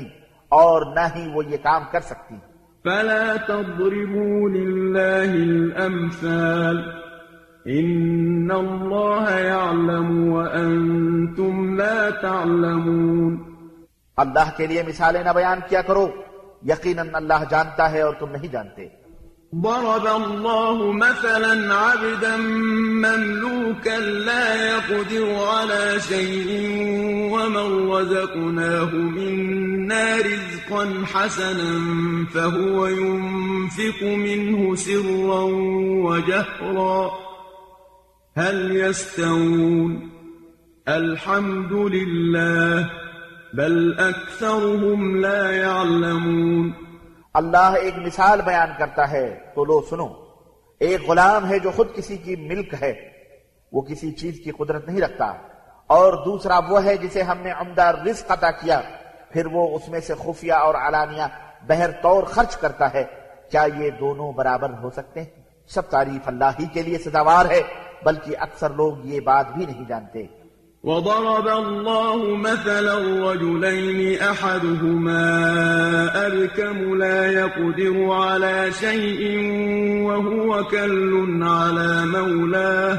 [0.50, 2.36] اور نہ ہی وہ یہ کام کر سکتی۔
[2.84, 7.11] فلا تضربوا لله الأمثال
[7.67, 13.38] إن الله يعلم وأنتم لا تعلمون
[14.17, 16.08] اللہ کے لیے مثالیں نہ بیان کیا کرو۔
[16.63, 19.02] یقیناً اللہ جانتا ہے اور تم نہیں جانتے۔
[19.63, 22.38] ضرب الله مثلا عبدا
[22.82, 26.62] مملوكا لا يقدر على شيء
[27.32, 31.78] ومن رزقناه منا رزقا حسنا
[32.34, 35.43] فهو ينفق منه سرا
[36.10, 37.08] وجهرا
[38.39, 40.09] هل يستوون؟
[40.85, 42.81] الحمد لله،
[43.53, 46.71] بل أكثرهم لا يعلمون.
[47.33, 50.07] اللہ ایک مثال بیان کرتا ہے، تو لو سنو۔
[50.79, 53.09] ایک غلام ہے جو خود کسی کی ملک ہے،
[53.71, 55.25] وہ کسی چیز کی قدرت نہیں رکھتا۔
[55.87, 58.81] اور دوسرا وہ ہے جسے ہم نے عمدہ رزق عطا کیا،
[59.31, 61.23] پھر وہ اس میں سے خفیہ اور علانیہ
[61.67, 63.03] بہر طور خرچ کرتا ہے۔
[63.51, 65.29] کیا یہ دونوں برابر ہو سکتے ہیں؟
[65.67, 69.85] سب تعریف اللہ ہی کے لیے سزاوار ہے۔ بلکہ اکثر لوگ یہ بات بھی نہیں
[69.87, 70.41] جانتے۔
[70.83, 72.97] وضرب الله مثلا
[73.31, 75.27] رجلين أحدهما
[76.13, 79.37] أبكم لا يقدر على شيء
[80.03, 82.97] وهو كل على مولاه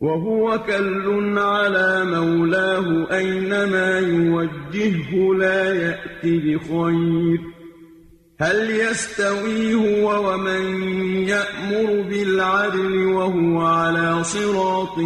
[0.00, 7.53] وهو كل على مولاه أينما يوجهه لا يأتي بخير۔
[8.44, 10.64] هل يستوي هو ومن
[11.28, 14.98] يأمر بالعدل وهو على صراط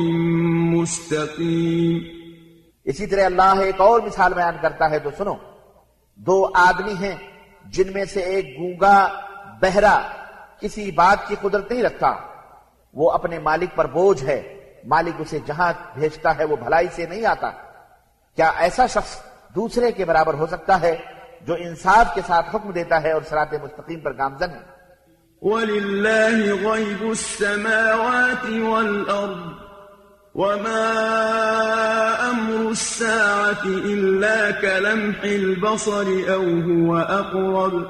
[0.73, 1.99] مستقيم؟
[2.85, 5.35] اسی طرح اللہ ایک اور مثال بیان کرتا ہے تو سنو،
[6.15, 7.15] دو آدمی ہیں
[7.65, 9.09] جن میں سے ایک گونگا
[9.61, 10.01] بہرا
[10.61, 12.13] کسی بات کی قدرت نہیں رکھتا،
[12.95, 14.41] وہ اپنے مالک پر بوجھ ہے،
[14.85, 17.51] مالک اسے جہاں بھیجتا ہے وہ بھلائی سے نہیں آتا۔
[18.37, 19.17] کیا ایسا شخص
[19.55, 20.97] دوسرے کے برابر ہو سکتا ہے
[21.47, 24.79] جو انصاف کے ساتھ حکم دیتا ہے اور سرات مستقیم پر گامزن ہے۔
[25.43, 29.69] ولله غيب السماوات والأرض
[30.35, 30.95] وما
[32.31, 37.81] أمر الساعة إلا كلمح البصر أو هو أقرب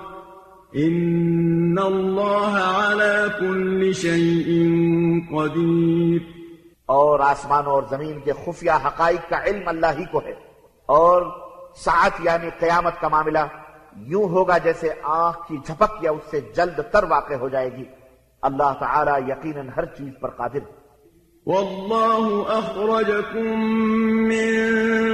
[0.77, 4.65] إن الله على كل شيء
[5.31, 6.21] قدير۔
[6.87, 10.33] اور آسمانوں اور زمین کے خفیہ حقائق کا علم اللہ ہی کو ہے۔
[10.87, 11.48] اور
[11.85, 13.39] ساعت یعنی قیامت کا معاملہ
[13.97, 17.85] یوں ہوگا جیسے آنکھ کی جھپک یا اس سے جلد تر واقع ہو جائے گی۔
[18.43, 20.89] اللہ تعالی یقیناً ہر چیز پر قادر۔ ہے
[21.47, 23.61] والله أخرجكم
[24.29, 24.61] من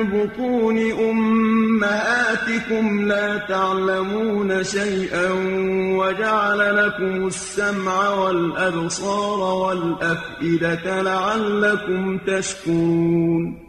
[0.02, 0.78] بطون
[1.10, 5.28] أمهاتكم لا تعلمون شيئا
[5.98, 13.63] وجعل لكم السمع والأبصار والأفئدة لعلكم تشكرون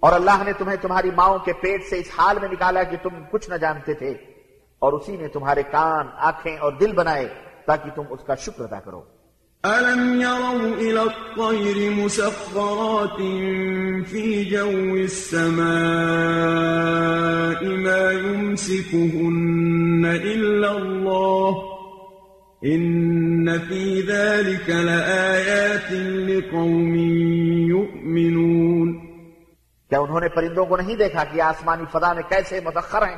[0.00, 3.10] اور اللہ نے تمہیں تمہاری ماؤں کے پیٹ سے اس حال میں نکالا کہ تم
[3.30, 4.10] کچھ نہ جانتے تھے
[4.78, 7.28] اور اسی نے تمہارے کان، آنکھیں اور دل بنائے
[7.66, 9.02] تاکہ تم اس کا شکر ادا کرو۔
[9.64, 13.18] ألم يروا إلى الطير مسخرات
[14.08, 15.60] في جو السماء
[17.64, 21.52] ما يمسكهن إلا الله
[22.64, 25.92] إن في ذلك لآيات
[26.30, 26.94] لقوم
[27.68, 28.59] يؤمنون
[29.90, 33.16] کیا انہوں نے پرندوں کو نہیں دیکھا کہ آسمانی فضا میں کیسے مسخر ہیں؟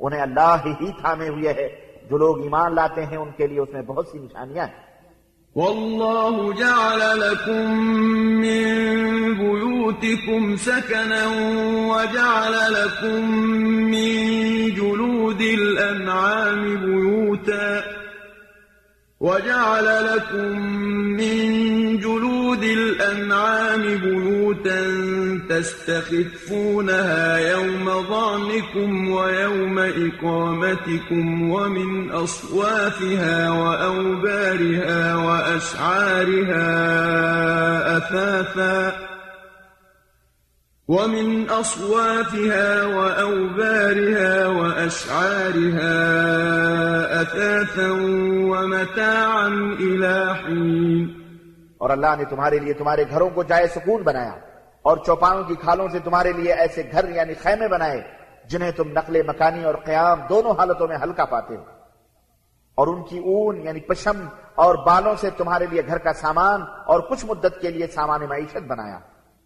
[0.00, 3.68] انہیں اللہ ہی تھامے ہوئے ہے۔ جو لوگ ایمان لاتے ہیں، ان کے لیے اس
[3.72, 4.90] میں بہت سی نشانیاں ہیں۔
[5.56, 7.80] والله جعل لكم
[8.18, 8.64] من
[9.34, 11.24] بيوتكم سكنا
[11.86, 13.30] وجعل لكم
[13.70, 14.20] من
[14.68, 17.99] جلود الأنعام بيوتا
[19.20, 20.58] وجعل لكم
[21.16, 24.80] من جلود الأنعام بيوتا
[25.48, 36.66] تستخفونها يوم ظعنكم ويوم إقامتكم ومن أصوافها وأوبارها وأشعارها
[37.96, 39.09] أثاثا
[40.90, 45.94] ومن أصوافها وأوبارها وأشعارها
[47.20, 47.90] أثاثا
[48.50, 49.48] ومتاعا
[49.80, 51.06] إلى حين.
[51.78, 54.32] اور اللہ نے تمہارے لیے تمہارے گھروں کو جائے سکون بنایا
[54.82, 58.02] اور چوپاؤں کی کھالوں سے تمہارے لیے ایسے گھر یعنی خیمے بنائے
[58.44, 61.64] جنہیں تم نقل مکانی اور قیام دونوں حالتوں میں ہلکا پاتے ہو۔
[62.74, 67.00] اور ان کی اون یعنی پشم اور بالوں سے تمہارے لیے گھر کا سامان اور
[67.00, 68.98] کچھ مدت کے لیے سامان معیشت بنایا۔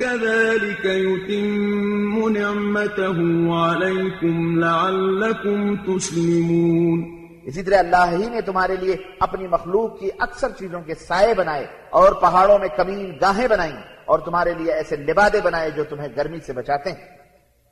[0.00, 3.18] كذلك يتم نعمته
[3.64, 7.20] عليكم لعلكم تسلمون.
[7.42, 11.66] اسی طرح اللہ ہی نے تمہارے لیے اپنی مخلوق کی اکثر چیزوں کے سائے بنائے
[11.90, 16.38] اور پہاڑوں میں کمین گاہیں بنائیں اور تمہارے لیے ایسے لبادے بنائے جو تمہیں گرمی
[16.46, 17.08] سے بچاتے ہیں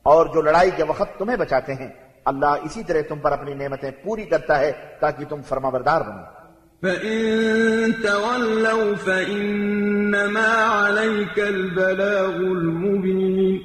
[0.03, 1.89] اور جو لڑائی کے وقت تمہیں بچاتے ہیں۔
[2.25, 6.38] اللہ اسی طرح تم پر اپنی نعمتیں پوری کرتا ہے تاکہ تم فرما بردار بنو۔
[6.83, 13.59] فَإِن تَوَلَّوْا فَإِنَّمَا عَلَيْكَ الْبَلَاغُ الْمُبِينَ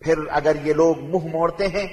[0.00, 1.86] پھر اگر یہ لوگ منہ موڑتے ہیں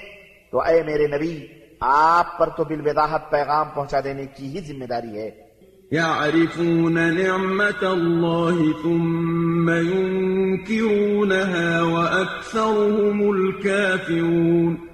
[0.51, 1.47] تو اے میرے نبی
[1.79, 5.51] آپ پر تو بالوضاحت پیغام پہنچا دینے کی ہی ذمہ داری ہے۔
[5.91, 10.81] يعرفون نعمة الله ثم ينكرونها
[11.81, 14.90] وأكثرهم الكافرون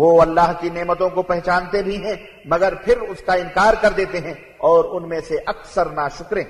[0.00, 4.20] وہ اللہ کی نعمتوں کو پہچانتے بھی ہیں مگر پھر اس کا انکار کر دیتے
[4.20, 6.44] ہیں اور ان میں سے اکثر نا شکریں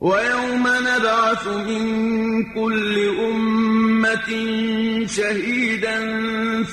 [0.00, 4.28] وَيَوْمَ نَبْعَثُ مِن كُلِّ أُمَّةٍ
[5.08, 5.98] شَهِيدًا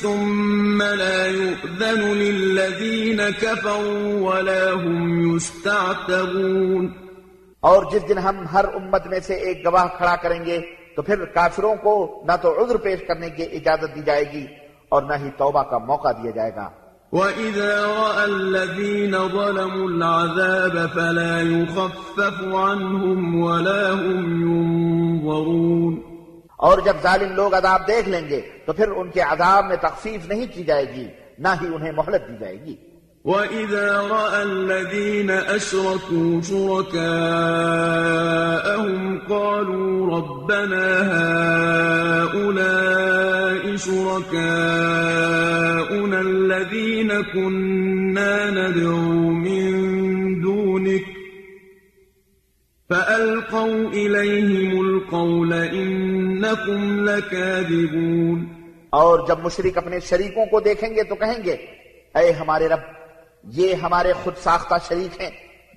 [0.02, 6.88] ثُمَّ لَا يُؤْذَنُ لِلَّذِينَ كَفَرُوا وَلَا هُمْ يُسْتَعْتَبُونَ۔
[7.60, 10.60] اور جس دن ہم ہر امت میں سے ایک گواہ کھڑا کریں گے
[10.96, 14.46] تو پھر کافروں کو نہ تو عذر پیش کرنے کی اجازت دی جائے گی۔
[14.94, 16.70] اور نہ ہی توبہ کا موقع دیا جائے گا۔
[17.12, 25.96] وَإِذَا رَأَى الَّذِينَ ظَلَمُوا الْعَذَابَ فَلَا يُخَفَّفُ عَنْهُمْ وَلَا هُمْ يُنظَرُونَ۔
[26.58, 30.28] اور جب ظالم لوگ عذاب دیکھ لیں گے تو پھر ان کے عذاب میں تخفیف
[30.28, 32.93] نہیں کی جائے گی نہ ہی انہیں مہلت دی جائے گی۔
[33.26, 37.04] وَإِذَا رَأَى الَّذِينَ أَشْرَكُوا شُرَكَاءَهُمْ
[39.20, 40.88] قَالُوا رَبَّنَا
[42.24, 44.42] هَٰؤُلَاءِ شُرَكَاؤُنَا
[46.22, 49.72] الَّذِينَ كُنَّا نَدْعُو مِن
[50.42, 51.06] دُونِكَ
[52.90, 58.48] فألقوا إليهم القول إنكم لكاذبون
[58.90, 61.56] اور جب مشرک اپنے شریکوں کو دیکھیں گے تو کہیں گے
[62.16, 63.03] اے ہمارے رب
[63.44, 65.30] یہ ہمارے خود ساختہ شریک ہیں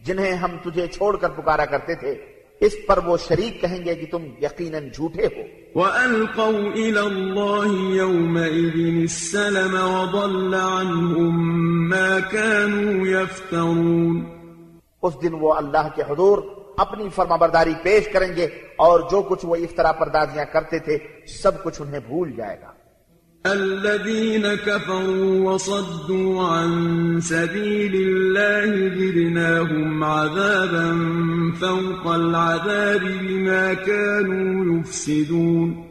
[0.04, 2.14] جنہیں ہم تجھے چھوڑ کر پکارا کرتے تھے۔
[2.60, 5.42] اس پر وہ شریک کہیں گے کہ تم یقیناً جھوٹے ہو۔
[5.80, 11.58] وألقوا إلى الله يومئذ السلم وضل عنهم
[11.88, 14.24] ما كانوا يفترون۔
[15.02, 16.38] اس دن وہ اللہ کے حضور
[16.76, 18.44] اپنی فرما برداری پیش کریں گے
[18.76, 22.72] اور جو کچھ وہ افطرا پردازیاں کرتے تھے سب کچھ انہیں بھول جائے گا۔
[23.52, 30.88] الذين كفروا وصدوا عن سبيل الله زدناهم عذابا
[31.60, 35.82] فوق العذاب بما كانوا يفسدون.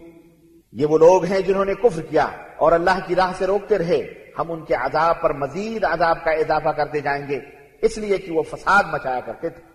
[0.74, 2.26] یہ وہ لوگ ہیں جنہوں نے کفر کیا
[2.58, 4.02] اور اللہ کی راہ سے روکتے رہے.
[4.40, 7.40] ہم ان کے عذاب پر مزید عذاب کا اضافہ کرتے جائیں گے.
[7.82, 9.75] اس لیے کہ وہ فساد مچایا کرتے تھے.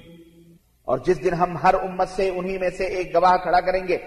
[0.91, 3.97] اور جس دن ہم ہر امت سے انہی میں سے ایک گواہ کھڑا کریں گے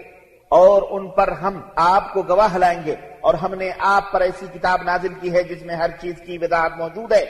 [0.49, 4.45] اور ان پر ہم آپ کو گواہ لائیں گے اور ہم نے آپ پر ایسی
[4.53, 7.25] کتاب نازل کی ہے جس میں ہر چیز کی وضاحت موجود ہے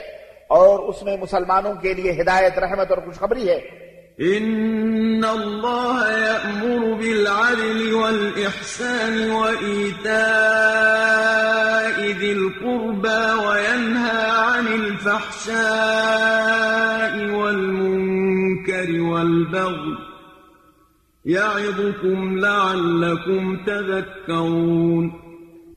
[0.48, 3.86] اور اس میں مسلمانوں کے لیے ہدایت، رحمت اور خوشخبری ہے۔
[4.22, 16.95] إن الله يأمر بالعدل والإحسان وإيتاء ذي القربى وينهى عن الفحشاء۔
[19.16, 20.16] والبغي
[21.26, 25.08] يعظكم لعلكم تذكرون.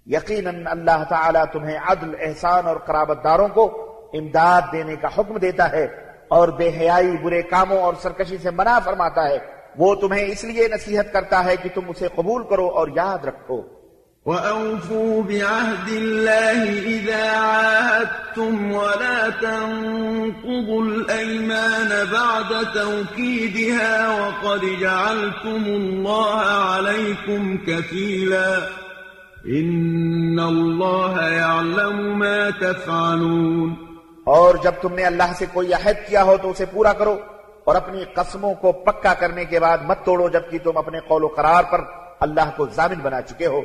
[0.06, 5.72] یقیناً اللہ تعالیٰ تمہیں عدل، احسان اور قرابت داروں کو امداد دینے کا حکم دیتا
[5.72, 5.88] ہے
[6.28, 9.38] اور بے حیائی برے کاموں اور سرکشی سے منع فرماتا ہے۔
[9.78, 13.79] وہ تمہیں اس لیے نصیحت کرتا ہے کہ تم اسے قبول کرو اور یاد رکھو۔
[14.26, 28.58] وأوفوا بعهد الله إذا عاهدتم ولا تنقضوا الأيمان بعد توكيدها وقد جعلتم الله عليكم كفيلا
[29.46, 33.74] إن الله يعلم ما تفعلون
[34.24, 37.18] اور جب تم نے اللہ سے کوئی عہد کیا ہو تو اسے پورا کرو
[37.64, 41.28] اور اپنی قسموں کو پکا کرنے کے بعد مت توڑو جبکہ تم اپنے قول و
[41.28, 41.82] قرار پر
[42.20, 43.62] اللہ کو ضامن بنا چکے ہو۔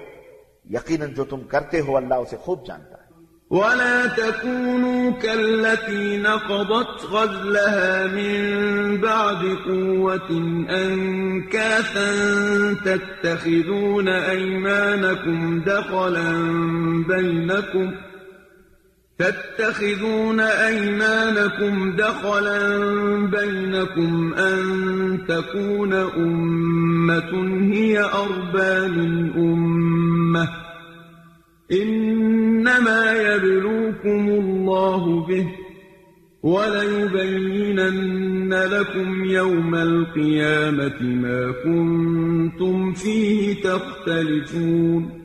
[0.70, 3.04] یقیناً جو تم کرتے ہو اللہ اسے خوب جانتا ہے۔
[3.50, 10.30] ولا تكونوا كالتي نقضت غزلها من بعد قوة
[10.70, 12.10] أنكاثا
[12.84, 16.32] تتخذون أيمانكم دخلا
[17.08, 17.94] بينكم
[19.18, 22.60] تتخذون أيمانكم دخلا
[23.26, 24.58] بينكم أن
[25.28, 27.32] تكون أمة
[27.74, 29.93] هي أربى من أمة
[31.72, 35.46] إنما يبلوكم الله به
[36.42, 45.24] وليبينن لكم يوم القيامة ما كنتم فيه تختلفون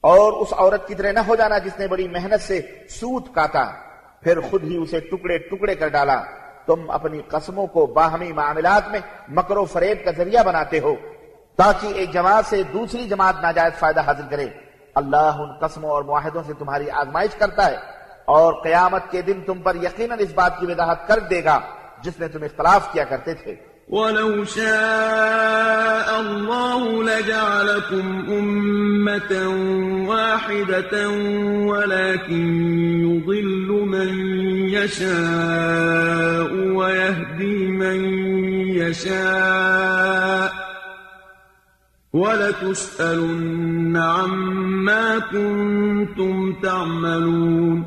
[0.00, 3.64] اور اس عورت کی طرح نہ ہو جانا جس نے بڑی محنت سے سوت کاتا
[4.22, 6.22] پھر خود ہی اسے ٹکڑے ٹکڑے کر ڈالا۔
[6.66, 10.96] تم اپنی قسموں کو باہمی معاملات میں مکر و فریب کا ذریعہ بناتے ہو۔
[11.56, 14.46] تاکہ ایک جماعت سے دوسری جماعت ناجائز فائدہ حاصل کرے۔
[14.94, 17.76] اللہ ان قسموں اور معاہدوں سے تمہاری آزمائش کرتا ہے
[18.24, 21.60] اور قیامت کے دن تم پر یقیناً اس بات کی وضاحت کر دے گا
[22.02, 23.54] جس میں تم اختلاف کیا کرتے تھے۔
[23.88, 28.06] ولو شاء الله لجعلكم
[28.38, 29.34] أمة
[30.08, 30.94] واحدة
[31.66, 32.44] ولكن
[33.08, 34.10] يضل من
[34.68, 37.98] يشاء ويهدي من
[38.76, 40.61] يشاء
[42.12, 47.82] وَلَتُسْأَلُنَّ عَمَّا كُنْتُمْ تَعْمَلُونَ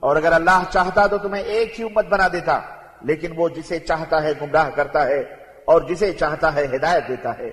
[0.00, 2.60] اور اگر اللہ چاہتا تو تمہیں ایک ہی امت بنا دیتا،
[3.02, 5.20] لیکن وہ جسے چاہتا ہے گمراہ کرتا ہے،
[5.64, 7.48] اور جسے چاہتا ہے ہدایت دیتا ہے۔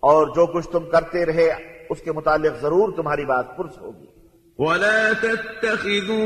[0.00, 1.50] اور جو کچھ تم کرتے رہے،
[1.90, 4.09] اس کے متعلق ضرور تمہاری بات پرس ہوگی۔
[4.60, 6.20] ولا تتخذوا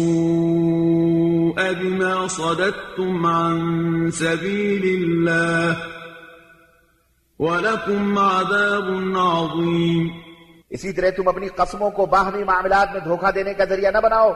[1.72, 5.76] بما صددتم عن سبيل الله
[7.38, 10.11] ولكم عذاب عظيم
[10.70, 14.30] اسی طرح تم اپنی قسموں کو باہمی معاملات میں دھوکہ دینے کا ذریعہ نہ بناؤ،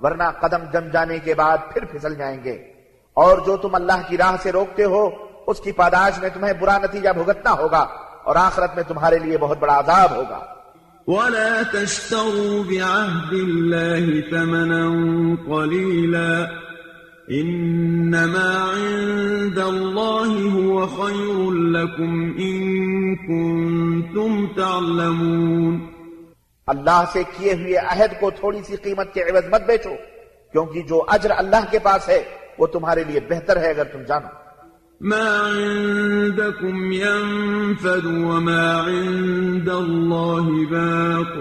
[0.00, 2.73] ورنہ قدم جم جانے کے بعد پھر پھسل جائیں گے۔
[3.14, 5.10] اور جو تم اللہ کی راہ سے روکتے ہو
[5.46, 7.86] اس کی پاداش میں تمہیں برا نتیجہ بھگتنا ہوگا
[8.24, 10.40] اور آخرت میں تمہارے لیے بہت بڑا عذاب ہوگا۔
[11.06, 14.84] ولا تشتروا بعهد الله ثمنا
[15.46, 16.46] قليلا
[17.30, 22.56] إنما عند الله هو خير لكم إن
[23.16, 25.78] كنتم تعلمون۔
[26.66, 29.94] اللہ سے کیے ہوئے عہد کو تھوڑی سی قیمت کے عوض مت بیچو
[30.52, 32.24] کیونکہ جو اجر اللہ کے پاس ہے
[32.58, 34.44] وہ تمہارے لیے بہتر ہے اگر تم جانو۔
[35.00, 41.38] ما عندكم ينفد وما عند الله باق۔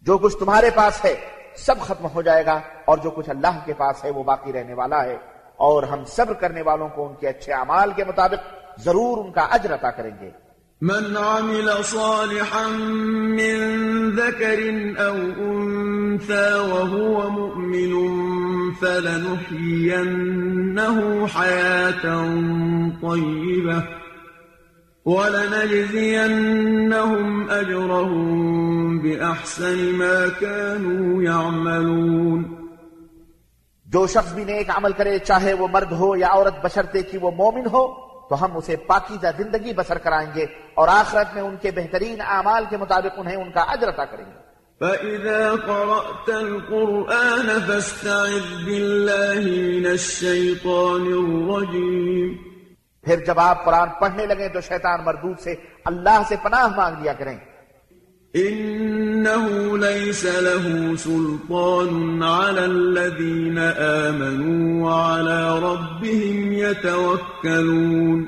[0.02, 1.14] جو کچھ تمہارے پاس ہے
[1.56, 4.74] سب ختم ہو جائے گا اور جو کچھ اللہ کے پاس ہے وہ باقی رہنے
[4.74, 5.16] والا ہے۔
[5.56, 9.42] اور ہم صبر کرنے والوں کو ان کے اچھے اعمال کے مطابق ضرور ان کا
[9.50, 10.30] اجر عطا کریں گے۔
[10.82, 12.68] من عمل صالحا
[13.38, 13.58] من
[14.10, 14.60] ذكر
[14.98, 17.92] أو أنثى وهو مؤمن
[18.80, 20.06] فلنحيينه
[21.26, 22.04] حياة
[23.02, 23.82] طيبة
[25.06, 26.30] ولنجزينهم
[27.50, 32.40] أجرهم بأحسن ما كانوا يعملون
[33.86, 37.30] جو شخص بھی نیک عمل کرے چاہے وہ مرد ہو یا عورت بشرتے کہ وہ
[37.30, 41.70] مومن ہو تو ہم اسے پاکیزہ زندگی بسر کرائیں گے اور آخرت میں ان کے
[41.70, 48.64] بہترین اعمال کے مطابق انہیں ان کا اجر عطا کریں گے۔ فَإِذَا قَرَأْتَ الْقُرْآنَ فَاسْتَعِذْ
[48.64, 52.36] بِاللَّهِ مِنَ الشَّيْطَانِ الرَّجِيمِ۔
[53.02, 55.54] پھر جب آپ قرآن پڑھنے لگیں تو شیطان مردود سے
[55.84, 57.38] اللہ سے پناہ مانگ لیا کریں۔
[58.36, 63.58] إنه ليس له سلطان على الذين
[64.08, 68.24] آمنوا وعلى ربهم يتوكلون.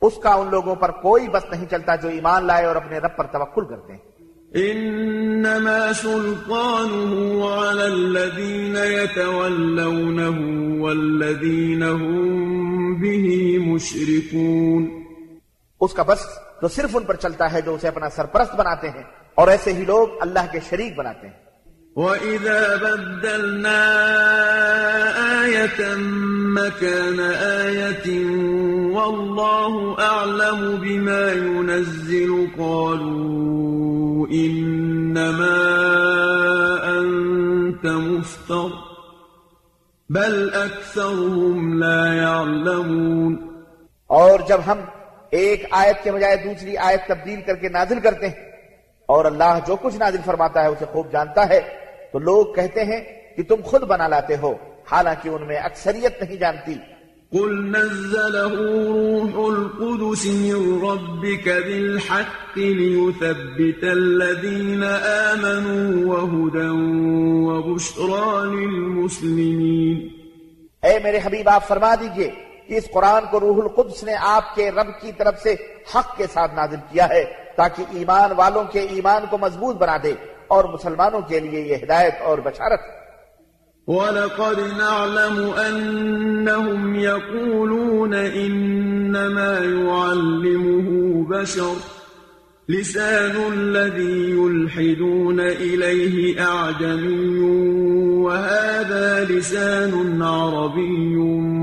[0.00, 3.16] اس کا ان لوگوں پر کوئی بس نہیں چلتا جو ایمان لائے اور اپنے رب
[3.16, 4.12] پر توکل کرتے ہیں۔
[4.56, 10.36] إنما سلطانه على الذين يتولونه
[10.80, 12.34] والذين هم
[12.94, 15.02] به مشركون.
[15.80, 16.26] اس کا بس
[16.62, 19.02] تو صرف ان پر چلتا ہے جو اسے اپنا سرپرست بناتے ہیں
[19.34, 21.34] اور ایسے ہی لوگ اللہ کے شریک بناتے ہیں۔
[21.96, 23.84] وَإِذَا بَدَّلْنَا
[25.40, 26.00] آيَةً
[26.54, 28.30] مَكَانَ آيَةٍ
[28.94, 35.58] وَاللَّهُ أَعْلَمُ بِمَا يُنَزِّلُ قَالُوا إِنَّمَا
[36.98, 38.68] أَنْتَ مُفْتَرٍ
[40.08, 43.34] بَلْ أَكْثَرُهُمْ لَا يَعْلَمُونَ۔
[44.06, 44.78] اور جب ہم
[45.32, 48.52] ایک آیت کے بجائے دوسری آیت تبدیل کر کے نازل کرتے ہیں۔
[49.06, 51.60] اور اللہ جو کچھ نازل فرماتا ہے اسے خوب جانتا ہے۔
[52.12, 53.00] تو لوگ کہتے ہیں
[53.36, 54.54] کہ تم خود بنا لاتے ہو
[54.90, 56.74] حالانکہ ان میں اکثریت نہیں جانتی۔
[57.32, 66.68] قل نزله روح القدس من ربك بالحق ليثبت الذين آمنوا وهدى
[67.46, 70.08] وبشرى للمسلمين۔
[70.82, 72.30] اے میرے حبیب آپ فرما دیجیے
[72.72, 75.52] کہ اس قرآن کو روح القدس نے آپ کے رب کی طرف سے
[75.94, 77.24] حق کے ساتھ نازل کیا ہے
[77.56, 80.12] تاکہ ایمان والوں کے ایمان کو مضبوط بنا دے
[80.48, 82.86] اور مسلمانوں کے لیے یہ ہدایت اور بشارت
[83.88, 91.76] وَلَقَدْ نَعْلَمُ أَنَّهُمْ يَقُولُونَ إِنَّمَا يُعَلِّمُهُ بَشَرٌ
[92.68, 97.38] لسان الذي يلحدون إليه أعجمي
[98.22, 101.61] وهذا لسان عربي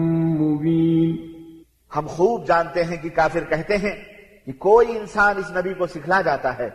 [1.95, 4.03] ہم خوب جانتے ہیں کہ کافر کہتے ہیں
[4.45, 6.69] کہ کوئی انسان اس نبی کو سکھلا جاتا ہے۔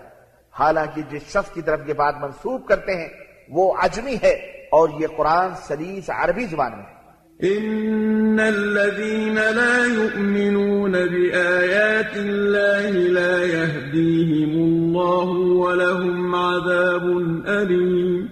[0.50, 3.08] حالانکہ جس شخص کی طرف یہ بات منسوب کرتے ہیں
[3.48, 4.32] وہ عجمی ہے
[4.70, 6.94] اور یہ قرآن سلیس عربی زبان میں ہے۔
[7.42, 17.02] إن الذين لا يؤمنون بآيات الله لا يهديهم الله ولهم عذاب
[17.46, 18.26] أليم۔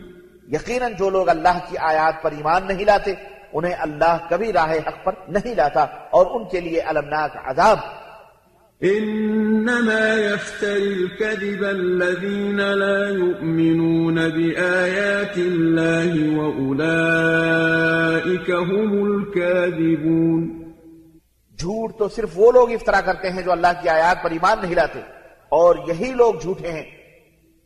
[0.48, 3.14] یقیناً جو لوگ اللہ کی آیات پر ایمان نہیں لاتے
[3.52, 7.78] انہیں اللہ کبھی راہ حق پر نہیں لاتا اور ان کے لیے المناک عذاب۔
[8.84, 20.62] إنما يفتري الكذب الذين لا يؤمنون بآيات الله وأولئك هم الكاذبون۔
[21.58, 24.74] جھوٹ تو صرف وہ لوگ افطرا کرتے ہیں جو اللہ کی آیات پر ایمان نہیں
[24.74, 25.00] لاتے
[25.48, 27.01] اور یہی لوگ جھوٹے ہیں۔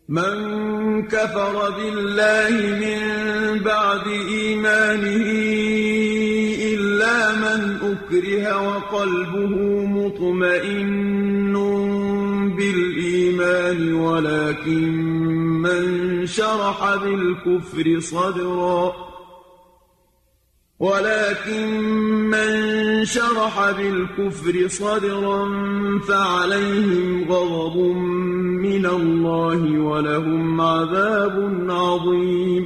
[0.08, 2.50] من كفر بالله
[2.82, 3.00] من
[3.58, 5.26] بعد إيمانه
[6.74, 11.52] إلا من أكره وقلبه مطمئن
[12.56, 14.92] بالإيمان ولكن
[15.62, 19.15] من شرح بالكفر صدرا.
[20.80, 21.66] ولكن
[22.30, 25.44] من شرح بالكفر صدرا
[26.06, 27.76] فعليهم غضب
[28.66, 31.38] من الله ولهم عذاب
[31.70, 32.62] عظيم.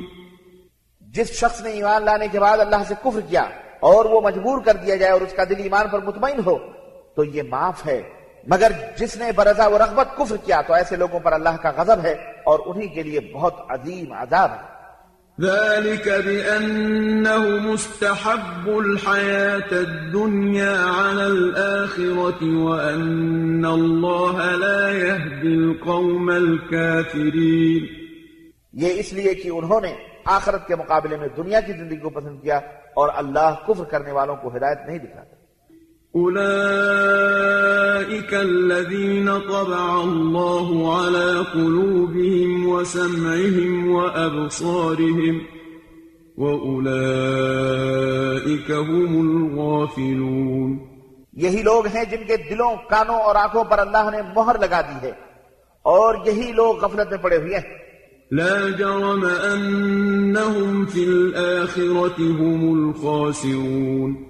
[1.01, 3.43] جس شخص نے ایمان لانے کے بعد اللہ سے کفر کیا
[3.81, 6.59] اور وہ مجبور کر دیا جائے اور اس کا دل ایمان پر مطمئن ہو،
[7.17, 8.03] تو یہ معاف ہے۔
[8.47, 11.97] مگر جس نے برضا و رغبت کفر کیا، تو ایسے لوگوں پر اللہ کا غضب
[12.03, 12.13] ہے
[12.45, 14.70] اور انہی کے لیے بہت عظیم عذاب ہے۔
[15.41, 27.87] ذلك بأنه مستحب الحياة الدنيا على الآخرة وأن الله لا يهدي القوم الكافرين.
[28.73, 32.43] یہ اس لیے کہ انہوں نے آخرت کے مقابلے میں دنیا کی زندگی کو پسند
[32.43, 32.57] کیا
[32.95, 35.40] اور اللہ کفر کرنے والوں کو ہدایت نہیں دکھاتا۔
[36.17, 45.41] أولئك الذين طبع الله على قلوبهم وسمعهم وأبصارهم
[46.39, 50.79] وأولئك هم الغافلون
[51.33, 54.99] یہی لوگ ہیں جن کے دلوں کانوں اور آنکھوں پر اللہ نے مہر لگا دی
[55.03, 55.13] ہے
[55.83, 57.63] اور یہی لوگ غفلت میں پڑے ہوئے ہیں۔
[58.31, 64.30] لا جرم أنهم في الآخرة هم الخاسرون۔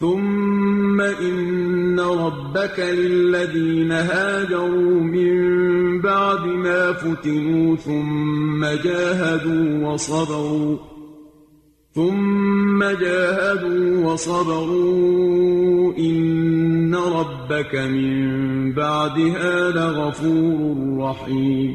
[0.00, 10.76] ثم إن ربك للذين هاجروا من بعد ما فتنوا ثم جاهدوا وصبروا
[11.96, 21.74] ثم جاهدوا وصبروا إن ربك من بعدها لغفور رحيم.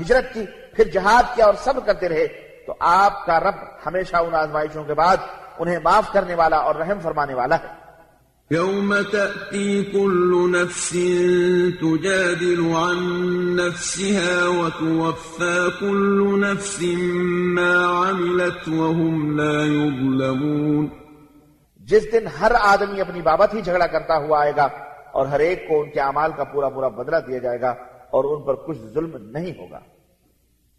[0.00, 0.44] ہجرت کی
[0.78, 2.26] پھر جہاد کیا اور صبر کرتے رہے
[2.66, 3.54] تو آپ کا رب
[3.86, 5.16] ہمیشہ ان آزمائشوں کے بعد
[5.58, 7.88] انہیں معاف کرنے والا اور رحم فرمانے والا ہے۔
[8.54, 10.88] يوم تأتي كل نفس
[11.80, 12.96] تجادل عن
[13.56, 16.82] نفسها وتوفى كل نفس
[17.58, 17.74] ما
[18.08, 20.86] عملت وهم لا يظلمون
[21.78, 24.68] جس دن ہر آدمی اپنی بابت ہی جھگڑا کرتا ہوا آئے گا
[25.12, 27.70] اور ہر ایک کو ان کے اعمال کا پورا پورا بدلہ دیا جائے گا
[28.10, 29.78] اور ان پر کچھ ظلم نہیں ہوگا۔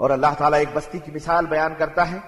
[0.00, 2.18] اور اللہ تعالیٰ ایک بستی کی مثال بیان کرتا ہے،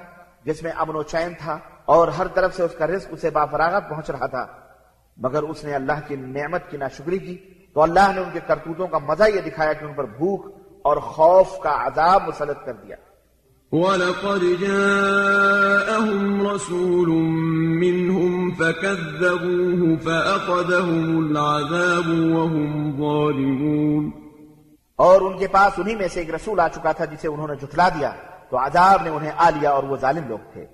[0.45, 3.89] جس میں امن و چین تھا اور ہر طرف سے اس کا رزق اسے بافراغت
[3.89, 4.47] پہنچ رہا تھا۔
[5.17, 7.37] مگر اس نے اللہ کی نعمت کی ناشکری کی
[7.75, 10.47] تو اللہ نے ان کے کرتوتوں کا مزہ یہ دکھایا کہ ان پر بھوک
[10.83, 12.97] اور خوف کا عذاب مسلط کر دیا۔
[13.73, 17.07] وَلَقَدْ جَاءَهُمْ رَسُولٌ
[17.79, 24.22] مِّنْهُمْ فَكَذَّبُوهُ فَأَخَذَهُمُ الْعَذَابُ وَهُمْ ظَالِمُونَ۔
[24.97, 27.55] اور ان کے پاس انہی میں سے ایک رسول آ چکا تھا جسے انہوں نے
[27.55, 28.13] جھٹلا دیا
[28.51, 30.67] تو عذاب نے انہیں آ لیا اور وہ ظالم لوگ تھے۔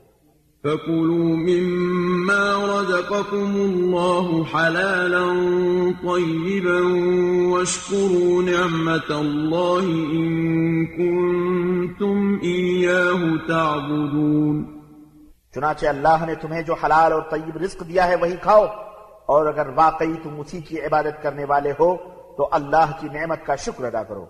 [0.63, 5.27] فَكُلُوا مِمَّا رَزَقَكُمُ اللَّهُ حَلَالًا
[6.03, 6.83] طَيِّبًا
[7.53, 14.79] وَاشْكُرُوا نِعْمَةَ اللَّهِ إِن كُنتُمْ إِيَّاهُ تَعْبُدُونَ۔
[15.55, 18.65] چنانچہ اللہ نے تمہیں جو حلال اور طیب رزق دیا ہے وہی کھاؤ
[19.27, 23.57] اور اگر واقعی تم اسی کی عبادت کرنے والے ہو تو اللہ کی نعمت کا
[23.57, 24.27] شکر ادا کرو۔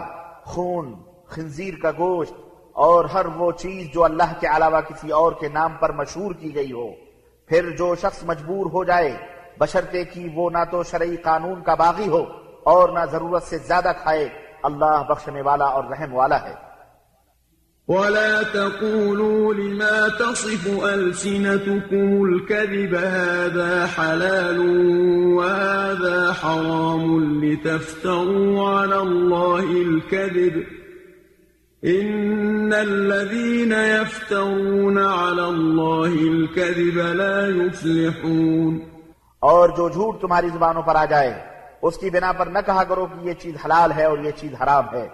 [0.44, 0.94] خون،
[1.26, 2.32] خنزیر کا گوشت
[2.72, 6.54] اور ہر وہ چیز جو اللہ کے علاوہ کسی اور کے نام پر مشہور کی
[6.54, 6.88] گئی ہو۔
[7.46, 9.16] پھر جو شخص مجبور ہو جائے
[9.58, 12.24] بشرتے کی وہ نہ تو شرعی قانون کا باغی ہو
[12.64, 14.28] اور نہ ضرورت سے زیادہ کھائے،
[14.62, 16.63] اللہ بخشنے والا اور رحم والا ہے۔
[17.88, 24.58] ولا تقولوا لما تصف ألسنتكم الكذب هذا حلال
[25.34, 30.64] وهذا حرام لتفتروا على الله الكذب
[31.82, 38.78] إن الذين يفترون على الله الكذب لا يفلحون
[39.38, 41.34] اور جو جھوٹ تمہاری زبانوں پر آ جائے،
[41.82, 44.52] اس کی بنا پر نہ کہا کرو کہ یہ چیز حلال ہے اور یہ چیز
[44.62, 45.06] حرام ہے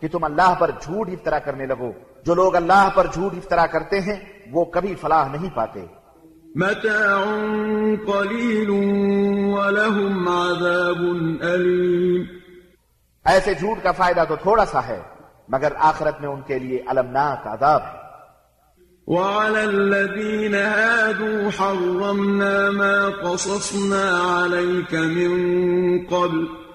[0.00, 1.92] کہ تم اللہ پر جھوٹ افطرا کرنے لگو۔
[2.26, 4.16] جو لوگ اللہ پر جھوٹ افطرا کرتے ہیں
[4.52, 5.86] وہ کبھی فلاح نہیں پاتے۔
[6.54, 7.24] متاع
[8.06, 8.70] قليل
[9.54, 10.98] ولهم عذاب
[11.42, 12.24] أليم
[13.24, 15.02] ایسے جھوٹ کا فائدہ تو تھوڑا سا ہے
[15.48, 17.98] مگر آخرت میں ان کے لیے المناک عذاب ہے۔
[19.06, 24.04] وعلى الذين هادوا حرمنا ما قصصنا
[24.44, 26.65] عليك من قبل۔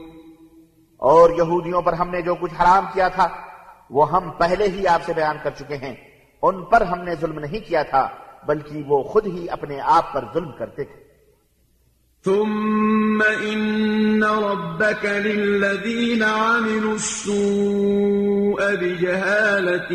[0.97, 3.28] اور یہودیوں پر ہم نے جو کچھ حرام کیا تھا،
[3.89, 5.95] وہ ہم پہلے ہی آپ سے بیان کر چکے ہیں۔
[6.41, 8.09] ان پر ہم نے ظلم نہیں کیا تھا،
[8.47, 11.07] بلکہ وہ خود ہی اپنے آپ پر ظلم کرتے تھے۔
[12.24, 19.89] ثم إن ربك للذين عملوا السوء بجهالة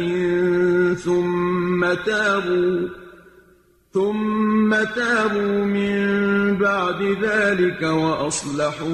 [0.95, 2.89] ثم تابوا
[3.95, 8.89] ثم تابوا من بعد ذلك وأصلحوا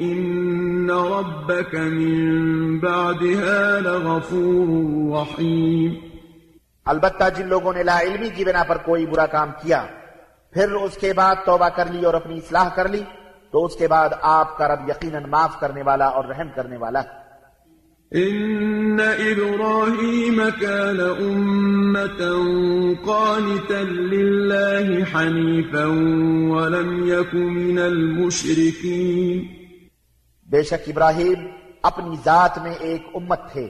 [0.00, 4.68] إن ربك من بعدها لغفور
[5.20, 5.94] رحيم
[6.86, 9.86] البتہ جن لوگوں نے لا علمی کی بنا پر کوئی برا کام کیا
[10.52, 13.02] پھر اس کے بعد توبہ کر لی اور اپنی اصلاح کر لی
[13.50, 17.00] تو اس کے بعد آپ کا رب یقیناً معاف کرنے والا اور رحم کرنے والا
[17.00, 17.20] ہے۔
[18.14, 22.24] إن إبراهيم كان أمة
[23.04, 25.84] قانتا لله حنيفا
[26.54, 29.44] ولم يك من المشركين
[30.46, 31.46] بے شک ابراہیم
[31.82, 33.68] اپنی ذات میں ایک امت تھے۔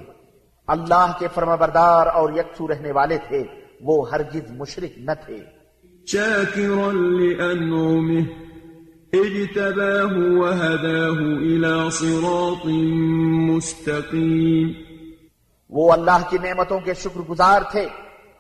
[0.67, 3.45] اللہ کے فرما بردار اور یکسو رہنے والے تھے۔
[3.81, 5.60] وہ ہرگز مشرک نہ تھے۔
[6.07, 8.23] شاكرا لأنعمه
[9.13, 12.67] اجتباه وهداه إلى صراط
[13.51, 14.69] مستقيم.
[15.69, 17.87] وہ اللہ کی نعمتوں کے شکر گزار تھے۔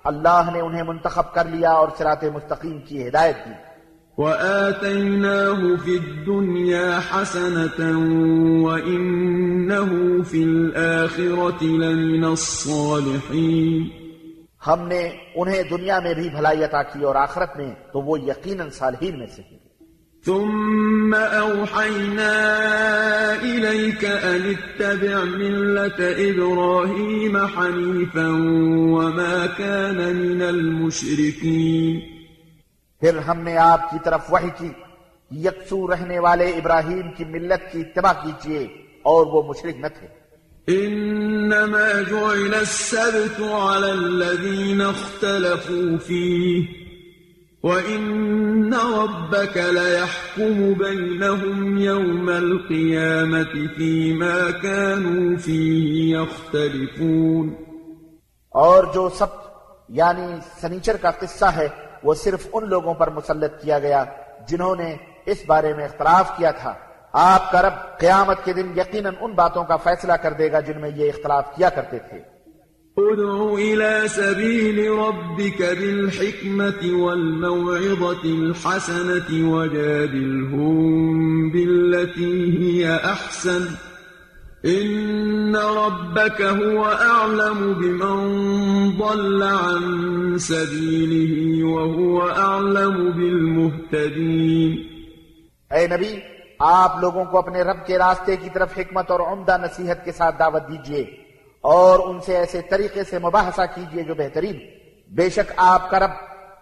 [0.04, 3.70] اللہ نے انہیں منتخب کر لیا اور صراط مستقیم کی ہدایت دی۔
[4.18, 7.98] وآتيناه في الدنيا حسنة
[8.62, 13.99] وإنه في الآخرة لمن الصالحين۔
[14.66, 18.70] ہم نے انہیں دنیا میں بھی بھلائی عطا کی اور آخرت میں تو وہ یقیناً
[18.70, 19.58] صالحین میں سے ہیں۔
[20.26, 22.52] ثم أوحينا
[23.42, 28.26] إليك أن اتبع ملة إبراهيم حنيفا
[28.94, 32.00] وما كان من المشركين۔
[33.00, 34.68] پھر ہم نے آپ کی طرف وحی کی
[35.30, 38.64] یکسو رہنے والے ابراہیم کی ملت کی اتباع کیجیے
[39.02, 40.19] اور وہ مشرک نہ تھے۔
[40.70, 46.64] إنما جعل السبت على الذين اختلفوا فيه،
[47.62, 57.48] وإن ربك ليحكم بينهم يوم القيامة فيما كانوا فيه يختلفون.
[58.50, 59.26] اور جو سب
[59.88, 60.26] یعنی
[60.60, 61.68] سنیچر کا قصہ ہے،
[62.02, 64.04] وہ صرف ان لوگوں پر مسلط کیا گیا
[64.48, 64.96] جنہوں نے
[65.26, 66.74] اس بارے میں اختلاف کیا تھا۔
[67.14, 70.80] آپ کا رب قیامت کے دن یقیناً ان باتوں کا فیصلہ کر دے گا جن
[70.80, 72.18] میں یہ اختلاف کیا کرتے تھے
[72.96, 80.80] ادعو إلى سبیل ربك بالحكمة والموعظة الحسنة وجادلهم
[81.50, 83.66] بالتي هي أحسن
[84.64, 88.18] إن ربك هو أعلم بمن
[88.98, 89.82] ضل عن
[90.38, 94.86] سبيله وهو أعلم بالمهتدين
[95.72, 96.29] أي نبي
[96.60, 100.38] آپ لوگوں کو اپنے رب کے راستے کی طرف حکمت اور عمدہ نصیحت کے ساتھ
[100.38, 101.02] دعوت دیجیے
[101.60, 104.58] اور ان سے ایسے طریقے سے مباحثہ کیجیے جو بہترین
[105.14, 106.10] بے شک آپ کا رب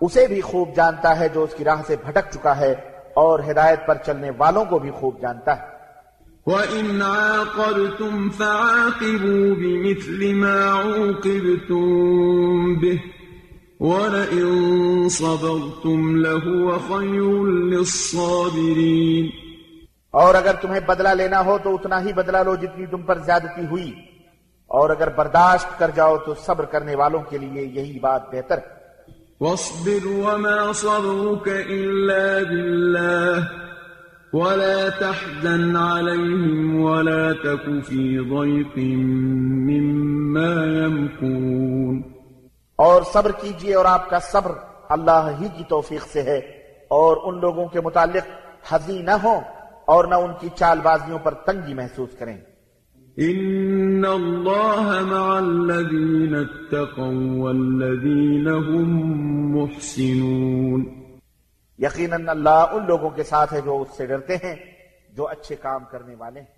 [0.00, 2.72] اسے بھی خوب جانتا ہے جو اس کی راہ سے بھٹک چکا ہے
[3.14, 5.78] اور ہدایت پر چلنے والوں کو بھی خوب جانتا ہے۔
[6.46, 11.82] وَإِنْ عَاقَبْتُمْ فَعَاقِبُوا بِمِثْلِ مَا عُوقِبْتُمْ
[12.78, 12.98] بِهِ
[13.80, 19.47] وَلَئِن صَبَرْتُمْ لَهُوَ خَيْرٌ لِلصَّابِرِينَ
[20.10, 23.66] اور اگر تمہیں بدلہ لینا ہو تو اتنا ہی بدلہ لو جتنی تم پر زیادتی
[23.70, 23.92] ہوئی۔
[24.66, 28.58] اور اگر برداشت کر جاؤ تو صبر کرنے والوں کے لیے یہی بات بہتر۔
[29.40, 33.42] واصبر وما صبرك إلا بالله
[34.32, 38.78] ولا تحزن عليهم ولا تك في ضيق
[39.68, 42.02] مما يمكرون۔
[42.76, 44.52] اور صبر کیجیے اور آپ کا صبر
[44.88, 46.38] اللہ ہی کی توفیق سے ہے۔
[46.88, 48.26] اور ان لوگوں کے متعلق
[48.72, 49.40] حزی نہ ہو
[49.88, 52.36] اور نہ ان کی چال بازیوں پر تنگی محسوس کریں۔
[53.20, 59.10] إن الله مع الذين اتقوا والذين هم
[59.56, 60.84] محسنون۔
[61.78, 64.56] یقیناً اللہ ان لوگوں کے ساتھ ہے جو اس سے ڈرتے ہیں
[65.10, 66.57] جو اچھے کام کرنے والے ہیں۔